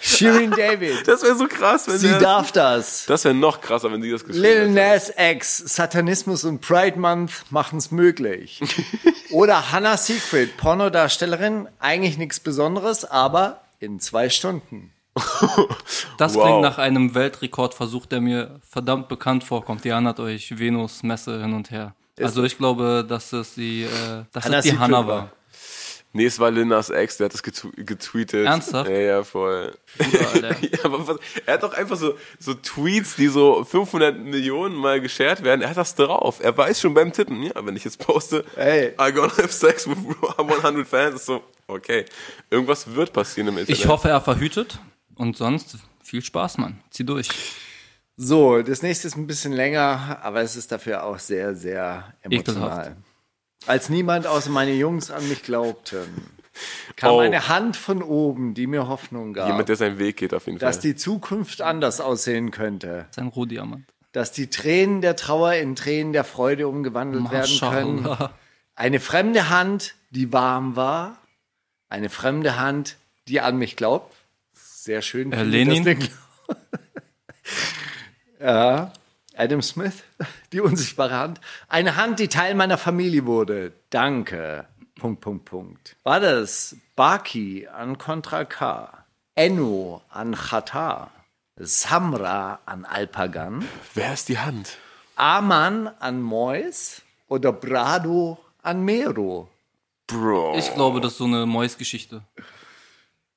[0.01, 1.07] Shirin David.
[1.07, 3.05] Das wäre so krass, wenn Sie der, darf das.
[3.07, 4.69] Das wäre noch krasser, wenn sie das geschrieben Lil.
[4.71, 8.61] Nas X, Satanismus und Pride Month machen's möglich.
[9.31, 14.91] Oder Hannah Secret, Pornodarstellerin, eigentlich nichts Besonderes, aber in zwei Stunden.
[16.19, 16.45] Das Wow.
[16.45, 19.85] klingt nach einem Weltrekordversuch, der mir verdammt bekannt vorkommt.
[19.85, 21.95] Ihr erinnert euch, Venus, Messe hin und her.
[22.21, 23.89] Also ich glaube, dass es die, äh,
[24.33, 25.31] dass Hannah es die Hanna war.
[26.17, 28.47] Nee, es war Linas Ex, der hat das getw getweetet.
[28.47, 28.89] Ernsthaft?
[28.89, 29.77] Ja, ja, voll.
[29.99, 30.55] Alter.
[30.63, 35.01] Ja, aber was, er hat doch einfach so, so Tweets, die so 500 Millionen Mal
[35.01, 35.63] geshared werden.
[35.63, 36.39] Er hat das drauf.
[36.41, 38.91] Er weiß schon beim Tippen, ja, wenn ich jetzt poste, Ey.
[39.01, 39.97] I gonna have sex with
[40.39, 42.05] 100 fans, ist so, okay,
[42.49, 43.81] irgendwas wird passieren im Internet.
[43.81, 44.79] Ich hoffe, er verhütet.
[45.17, 46.81] Und sonst viel Spaß, Mann.
[46.91, 47.29] Zieh durch.
[48.17, 52.71] So, das nächste ist ein bisschen länger, aber es ist dafür auch sehr, sehr emotional.
[52.81, 52.97] Ekelhaft.
[53.67, 56.07] Als niemand außer meine Jungs an mich glaubten,
[56.97, 57.19] kam Oh.
[57.21, 60.59] eine Hand von oben, die mir Hoffnung gab, Jemand, der seinen Weg geht, auf jeden
[60.59, 60.83] dass Fall.
[60.83, 63.85] die Zukunft anders aussehen könnte, Sein Rohdiamant.
[64.13, 68.17] dass die Tränen der Trauer in Tränen der Freude umgewandelt werden können.
[68.77, 71.19] Eine fremde Hand, die warm war,
[71.89, 72.97] eine fremde Hand,
[73.27, 74.15] die an mich glaubt.
[74.85, 75.33] Sehr schön.
[75.33, 75.99] Äh, Lenin?
[78.39, 78.93] Ja,
[79.35, 80.03] Adam Smith,
[80.53, 81.41] die unsichtbare Hand.
[81.69, 83.73] Eine Hand, die Teil meiner Familie wurde.
[83.89, 84.67] Danke.
[85.01, 85.97] Punkt, Punkt, Punkt.
[86.03, 91.11] War das Baki an Contra K, Enno an Khatar,
[91.57, 94.77] Samra an Alpagan, Wer ist die Hand?
[95.17, 99.49] Aman an Mois oder Brado an Mero?
[100.07, 100.59] Bro.
[100.59, 102.23] Ich glaube, das ist so eine Mois-Geschichte.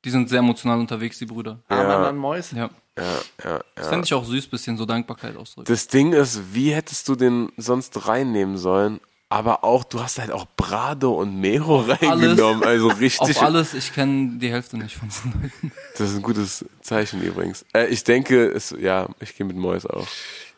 [0.05, 1.59] Die sind sehr emotional unterwegs, die Brüder.
[1.67, 2.51] Aman an Mois?
[2.51, 2.69] Ja.
[2.97, 3.03] ja,
[3.43, 3.89] ja, Das ja.
[3.89, 5.71] fände ich auch süß, bisschen so Dankbarkeit ausdrücken.
[5.71, 8.99] Das Ding ist, wie hättest du den sonst reinnehmen sollen?
[9.29, 12.63] Aber auch, du hast halt auch Brado und Mero reingenommen.
[12.63, 13.35] Also richtig.
[13.37, 15.71] Auf alles, ich kenne die Hälfte nicht von diesen Leuten.
[15.97, 17.65] Das ist ein gutes Zeichen übrigens.
[17.73, 20.07] Äh, ich denke, es, ja, ich gehe mit Mois auch.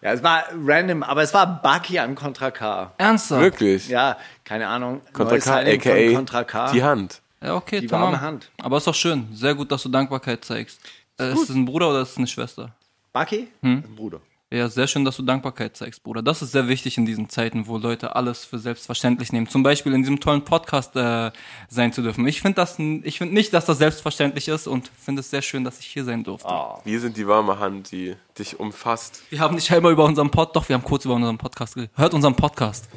[0.02, 2.94] Ja, es war random, aber es war Baki an Contra K.
[2.98, 3.42] Ernsthaft?
[3.42, 3.90] Wirklich?
[3.90, 5.02] Ja, keine Ahnung.
[5.14, 6.72] Contra K, aka Contra K.
[6.72, 7.22] die Hand.
[7.42, 8.12] Ja, okay, Die tamam.
[8.12, 8.52] warme Hand.
[8.62, 9.28] Aber ist doch schön.
[9.34, 10.80] Sehr gut, dass du Dankbarkeit zeigst.
[11.20, 12.76] Äh, ist es ein Bruder oder ist es eine Schwester?
[13.14, 13.48] Baki?
[13.62, 13.84] Hm?
[13.88, 14.22] Ein Bruder.
[14.52, 16.24] Ja, sehr schön, dass du Dankbarkeit zeigst, Bruder.
[16.24, 19.48] Das ist sehr wichtig in diesen Zeiten, wo Leute alles für selbstverständlich nehmen.
[19.48, 21.30] Zum Beispiel in diesem tollen Podcast äh,
[21.68, 22.28] sein zu dürfen.
[22.28, 25.64] Ich finde das, ich finde nicht, dass das selbstverständlich ist und finde es sehr schön,
[25.64, 26.50] dass ich hier sein durfte.
[26.84, 29.22] Wir sind die warme Hand, die dich umfasst.
[29.30, 31.92] Wir haben nicht einmal über unseren Pod, doch, wir haben kurz über unseren Podcast geredet.
[31.96, 32.90] Hört unseren Podcast.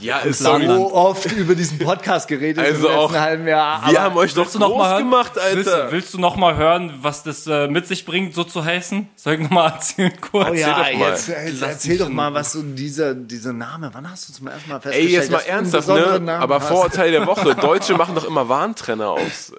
[0.00, 0.66] Ja, ist Plan- sorry.
[0.76, 3.90] So oft über diesen Podcast geredet Also im letzten auch- halben Jahr.
[3.90, 5.02] Wir haben euch doch Willst du noch groß mal hören?
[5.04, 5.90] gemacht, Willst, Alter.
[5.92, 9.08] willst du noch mal hören, was das äh, mit sich bringt, so zu heißen?
[9.16, 10.50] Soll ich noch mal erzählen kurz?
[10.50, 11.10] Oh ja, mal.
[11.10, 14.68] jetzt, jetzt erzähl doch mal, was so dieser, dieser Name, wann hast du zum ersten
[14.70, 15.94] Mal Ey, festgestellt, jetzt mal ernsthaft, ne?
[16.20, 16.68] Namen Aber hast?
[16.68, 17.54] Vorurteil der Woche.
[17.60, 19.54] Deutsche machen doch immer Warntrenner aufs äh,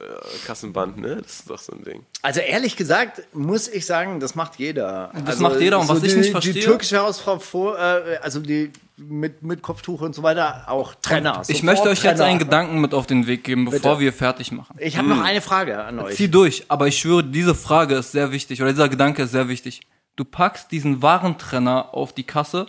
[0.45, 1.17] Kassenband, ne?
[1.21, 2.03] Das ist doch so ein Ding.
[2.21, 5.11] Also ehrlich gesagt, muss ich sagen, das macht jeder.
[5.13, 8.17] Das also macht jeder und was die, ich nicht Die verstehe- türkische Hausfrau vor, äh,
[8.21, 11.41] also die mit, mit Kopftuch und so weiter, auch Trenner.
[11.47, 12.25] Ich möchte euch jetzt Trenner.
[12.25, 13.99] einen Gedanken mit auf den Weg geben, bevor Bitte.
[14.01, 14.75] wir fertig machen.
[14.79, 16.15] Ich habe noch eine Frage an euch.
[16.15, 19.47] Zieh durch, aber ich schwöre, diese Frage ist sehr wichtig oder dieser Gedanke ist sehr
[19.47, 19.81] wichtig.
[20.15, 22.67] Du packst diesen Warentrenner auf die Kasse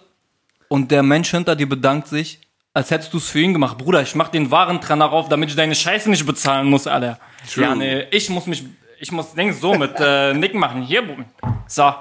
[0.68, 2.40] und der Mensch hinter dir bedankt sich,
[2.72, 3.76] als hättest du es für ihn gemacht.
[3.78, 7.18] Bruder, ich mach den Warentrenner rauf, damit ich deine Scheiße nicht bezahlen muss, Alter.
[7.54, 8.64] Ja, nee, ich muss mich,
[8.98, 10.82] ich muss Ding so mit äh, Nicken machen.
[10.82, 11.26] Hier, Bruder.
[11.66, 11.94] So,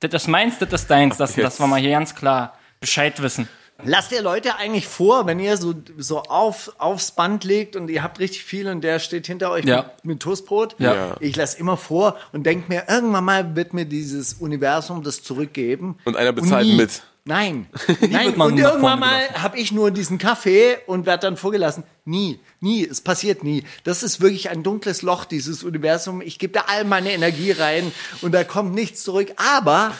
[0.00, 1.16] das ist meins, das ist deins.
[1.16, 2.54] Das, das war mal hier ganz klar.
[2.78, 3.48] Bescheid wissen.
[3.84, 8.02] Lasst ihr Leute eigentlich vor, wenn ihr so, so auf, aufs Band legt und ihr
[8.02, 9.92] habt richtig viel und der steht hinter euch Ja.
[10.02, 10.76] mit, mit Toastbrot?
[10.78, 11.16] Ja.
[11.20, 15.98] Ich lasse immer vor und denke mir, irgendwann mal wird mir dieses Universum das zurückgeben.
[16.04, 16.76] Und einer bezahlt nie.
[16.76, 17.02] mit.
[17.24, 17.66] Nein.
[17.86, 18.32] wird Nein.
[18.36, 21.84] man Und irgendwann mal habe ich nur diesen Kaffee und werde dann vorgelassen.
[22.04, 22.40] Nie.
[22.60, 22.86] Nie.
[22.86, 23.64] Es passiert nie.
[23.84, 26.22] Das ist wirklich ein dunkles Loch, dieses Universum.
[26.22, 29.32] Ich gebe da all meine Energie rein und da kommt nichts zurück.
[29.36, 29.92] Aber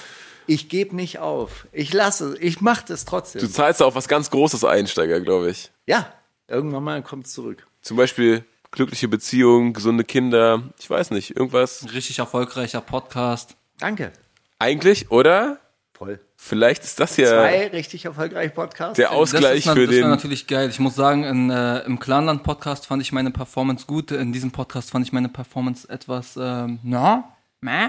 [0.46, 1.66] ich gebe nicht auf.
[1.72, 2.36] Ich lasse.
[2.38, 3.40] Ich mache das trotzdem.
[3.40, 5.70] Du zahlst da auf was ganz Großes Einsteiger, glaube ich.
[5.86, 6.12] Ja,
[6.48, 7.66] irgendwann mal kommt es zurück.
[7.82, 10.62] Zum Beispiel glückliche Beziehungen, gesunde Kinder.
[10.78, 11.86] Ich weiß nicht, irgendwas.
[11.92, 13.56] Richtig erfolgreicher Podcast.
[13.78, 14.12] Danke.
[14.58, 15.58] Eigentlich, oder?
[15.94, 16.20] Voll.
[16.36, 18.96] Vielleicht ist das ja Zwei richtig erfolgreiche Podcasts.
[18.96, 20.10] der Ausgleich das ist, für das wäre den.
[20.10, 20.70] natürlich geil.
[20.70, 24.10] Ich muss sagen, in, äh, im Clanland-Podcast fand ich meine Performance gut.
[24.10, 27.88] In diesem Podcast fand ich meine Performance etwas, ähm, na, meh.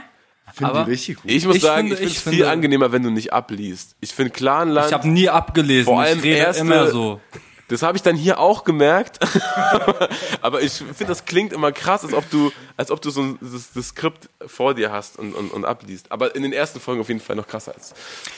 [0.54, 1.30] Finde die richtig gut.
[1.32, 3.96] Ich muss Ich sagen, finde- ich finde es viel finde- angenehmer, wenn du nicht abliest.
[4.02, 4.88] Ich finde Clanland.
[4.88, 5.86] Ich habe nie abgelesen.
[5.86, 7.20] Vor allem ich rede erste- immer so.
[7.68, 9.18] Das habe ich dann hier auch gemerkt.
[10.42, 13.38] Aber ich finde, das klingt immer krass, als ob du, als ob du so ein,
[13.40, 16.12] das, das Skript vor dir hast und, und, und abliest.
[16.12, 17.94] Aber in den ersten Folgen auf jeden Fall noch krasser als,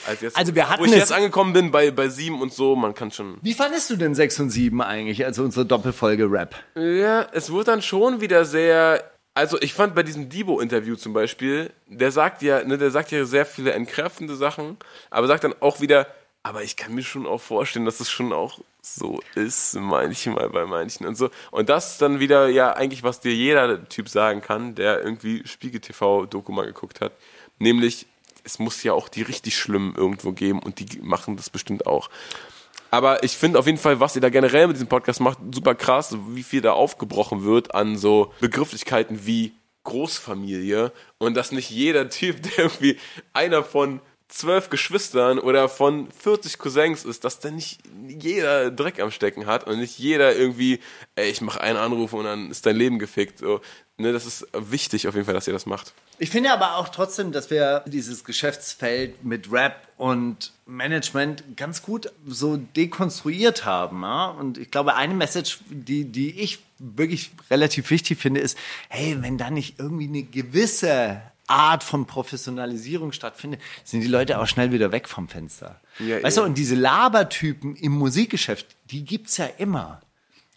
[0.06, 0.36] als jetzt.
[0.36, 3.10] Also wir hatten Wo ich jetzt angekommen bin bei, bei sieben und so, man kann
[3.10, 3.38] schon.
[3.42, 6.54] Wie fandest du denn 6 und 7 eigentlich, also unsere Doppelfolge Rap?
[6.76, 9.02] Ja, es wird dann schon wieder sehr.
[9.34, 13.24] Also ich fand bei diesem Debo-Interview zum Beispiel, der sagt ja, ne, der sagt ja
[13.24, 14.76] sehr viele entkräftende Sachen,
[15.10, 16.06] aber sagt dann auch wieder,
[16.44, 20.66] aber ich kann mir schon auch vorstellen, dass es schon auch so ist, manchmal bei
[20.66, 21.30] manchen und so.
[21.50, 25.42] Und das ist dann wieder ja eigentlich, was dir jeder Typ sagen kann, der irgendwie
[25.44, 27.12] Spiegel-TV-Doku mal geguckt hat.
[27.58, 28.06] Nämlich,
[28.44, 32.08] es muss ja auch die richtig schlimmen irgendwo geben und die machen das bestimmt auch.
[32.94, 35.74] Aber ich finde auf jeden Fall, was ihr da generell mit diesem Podcast macht, super
[35.74, 40.92] krass, wie viel da aufgebrochen wird an so Begrifflichkeiten wie Großfamilie.
[41.18, 42.96] Und dass nicht jeder Typ, der irgendwie
[43.32, 44.00] einer von
[44.34, 49.64] zwölf Geschwistern oder von 40 Cousins ist, dass da nicht jeder Dreck am Stecken hat
[49.66, 50.80] und nicht jeder irgendwie,
[51.14, 53.38] ey, ich mache einen Anruf und dann ist dein Leben gefickt.
[53.38, 53.60] So,
[53.96, 55.94] ne, das ist wichtig auf jeden Fall, dass ihr das macht.
[56.18, 62.10] Ich finde aber auch trotzdem, dass wir dieses Geschäftsfeld mit Rap und Management ganz gut
[62.26, 64.02] so dekonstruiert haben.
[64.02, 64.26] Ja?
[64.26, 68.58] Und ich glaube, eine Message, die, die ich wirklich relativ wichtig finde, ist,
[68.88, 74.46] hey, wenn da nicht irgendwie eine gewisse Art von Professionalisierung stattfindet, sind die Leute auch
[74.46, 75.80] schnell wieder weg vom Fenster.
[75.98, 76.42] Ja, weißt ja.
[76.42, 80.00] du, und diese Labertypen im Musikgeschäft, die gibt's ja immer.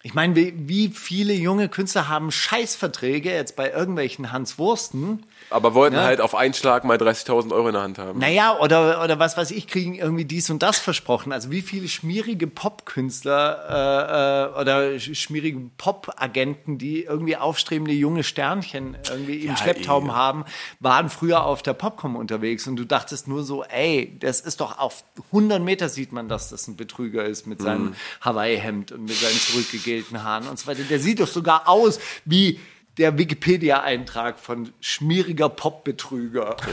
[0.03, 5.23] Ich meine, wie, wie viele junge Künstler haben Scheißverträge jetzt bei irgendwelchen Hans Wursten?
[5.49, 6.03] Aber wollten Ja.
[6.03, 8.19] halt auf einen Schlag mal 30.000 Euro in der Hand haben.
[8.19, 11.31] Naja, oder, oder was weiß ich, kriegen irgendwie dies und das versprochen.
[11.31, 18.23] Also wie viele schmierige Popkünstler äh, äh, oder sch- schmierige Pop-Agenten, die irgendwie aufstrebende junge
[18.23, 20.13] Sternchen irgendwie im Ja, Schlepptauben eh.
[20.13, 20.45] haben,
[20.79, 24.77] waren früher auf der Popcom unterwegs und du dachtest nur so, ey, das ist doch
[24.79, 27.63] auf 100 Meter sieht man, dass das ein Betrüger ist mit Mhm.
[27.63, 30.83] seinem Hawaii-Hemd und mit seinen zurückgegelten Haaren und so weiter.
[30.83, 32.59] Der sieht doch sogar aus wie
[32.97, 36.55] der Wikipedia-Eintrag von schmieriger Pop-Betrüger.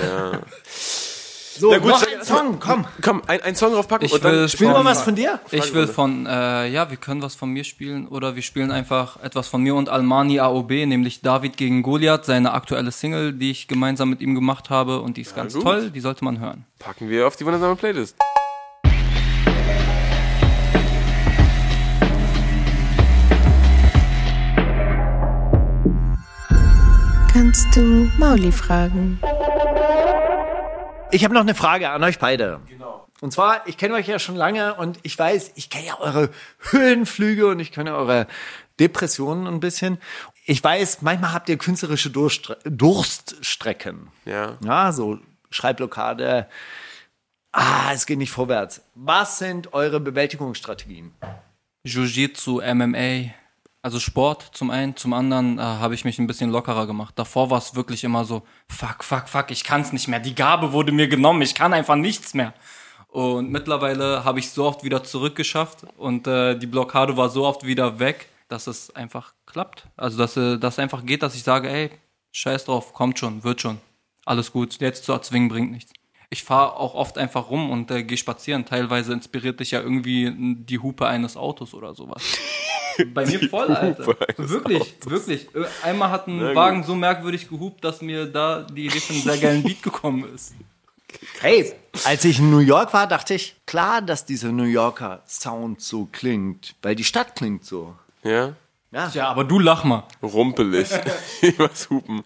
[1.56, 2.84] So, Na gut, noch ein Song, komm.
[3.00, 5.38] Komm, ein, ein Song draufpacken Ich und dann will Spiel von- mal was von dir.
[5.52, 9.22] Ich will von, äh, ja, wir können was von mir spielen oder wir spielen einfach
[9.22, 13.68] etwas von mir und Almani AOB, nämlich David gegen Goliath, seine aktuelle Single, die ich
[13.68, 15.62] gemeinsam mit ihm gemacht habe und die ist ganz gut.
[15.62, 16.64] toll, die sollte man hören.
[16.80, 18.16] packen wir auf die wundersame Playlist.
[27.54, 29.20] Kannst du Mauli fragen?
[31.12, 32.60] Ich habe noch eine Frage an euch beide.
[32.68, 33.06] Genau.
[33.20, 36.30] Und zwar, ich kenne euch ja schon lange und ich weiß, ich kenne ja eure
[36.58, 38.26] Höhenflüge und ich kenne eure
[38.80, 39.98] Depressionen ein bisschen.
[40.46, 44.08] Ich weiß, manchmal habt ihr künstlerische Durst Durststrecken.
[44.24, 44.58] Ja.
[44.64, 46.48] Ja, so Schreibblockade.
[47.52, 48.82] Ah, es geht nicht vorwärts.
[48.96, 51.12] Was sind eure Bewältigungsstrategien?
[51.86, 53.32] Jiu-Jitsu, MMA,
[53.84, 57.18] also Sport zum einen, zum anderen äh, habe ich mich ein bisschen lockerer gemacht.
[57.18, 60.20] Davor war es wirklich immer so, fuck, fuck, fuck, ich kann es nicht mehr.
[60.20, 62.54] Die Gabe wurde mir genommen, ich kann einfach nichts mehr.
[63.08, 67.66] Und mittlerweile habe ich so oft wieder zurückgeschafft und äh, die Blockade war so oft
[67.66, 69.86] wieder weg, dass es einfach klappt.
[69.98, 71.90] Also dass äh, das einfach geht, dass ich sage, ey,
[72.32, 73.76] scheiß drauf, kommt schon, wird schon,
[74.24, 74.80] alles gut.
[74.80, 75.92] Jetzt zu erzwingen bringt nichts.
[76.30, 78.64] Ich fahre auch oft einfach rum und äh, gehe spazieren.
[78.64, 82.22] Teilweise inspiriert dich ja irgendwie die Hupe eines Autos oder sowas.
[83.12, 84.06] Bei mir voll, Alter.
[84.06, 85.54] Hupe eines Wirklich, wirklich.
[85.54, 86.56] Äh, Einmal hat ein Na gut.
[86.56, 90.32] Wagen so merkwürdig gehupt, dass mir da die Idee für einen sehr geilen Beat gekommen
[90.34, 90.54] ist.
[91.40, 91.72] Hey,
[92.04, 96.08] als ich in New York war, dachte ich, klar, dass dieser New Yorker Sound so
[96.10, 97.94] klingt, weil die Stadt klingt so.
[98.22, 98.54] Ja?
[98.90, 99.10] Ja.
[99.12, 100.04] Ja, aber du lach mal.
[100.22, 100.88] Rumpelig.
[101.58, 102.22] was hupen.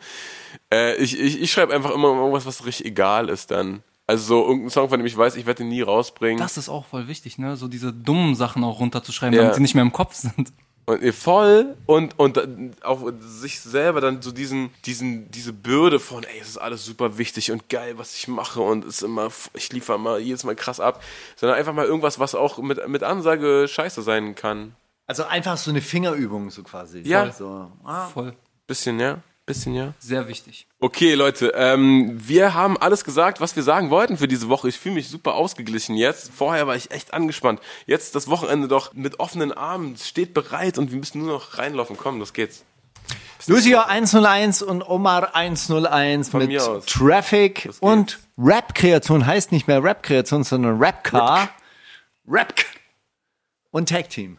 [0.72, 3.82] Äh, ich ich, ich schreibe einfach immer irgendwas, was richtig egal ist dann.
[4.06, 6.38] Also so irgendein Song, von dem ich weiß, ich werde den nie rausbringen.
[6.38, 7.56] Das ist auch voll wichtig, ne?
[7.56, 9.42] So diese dummen Sachen auch runterzuschreiben, Ja.
[9.42, 10.52] damit sie nicht mehr im Kopf sind.
[10.86, 16.00] Und ihr voll und, und dann auch sich selber dann so diesen, diesen, diese Bürde
[16.00, 19.28] von, ey, es ist alles super wichtig und geil, was ich mache und ist immer,
[19.52, 21.02] ich liefere immer jedes Mal krass ab,
[21.36, 24.74] sondern einfach mal irgendwas, was auch mit, mit Ansage scheiße sein kann.
[25.06, 27.00] Also einfach so eine Fingerübung so quasi.
[27.00, 27.30] Ja.
[27.32, 28.06] So, ah.
[28.06, 28.32] Voll.
[28.66, 29.18] Bisschen, ja?
[29.48, 29.94] Bisschen, ja?
[29.98, 30.66] Sehr wichtig.
[30.78, 34.68] Okay, Leute, ähm, wir haben alles gesagt, was wir sagen wollten für diese Woche.
[34.68, 36.30] Ich fühle mich super ausgeglichen jetzt.
[36.34, 37.60] Vorher war ich echt angespannt.
[37.86, 41.56] Jetzt das Wochenende doch mit offenen Armen, es steht bereit und wir müssen nur noch
[41.56, 41.96] reinlaufen.
[41.96, 42.66] Komm, los geht's.
[43.46, 46.84] Lucia 101 und Omar 101 Von mit mir aus.
[46.84, 51.48] Traffic und Rap-Kreation heißt nicht mehr Rap-Kreation, sondern Rap-Car.
[52.28, 52.52] Rap
[53.70, 54.38] und Tag Team.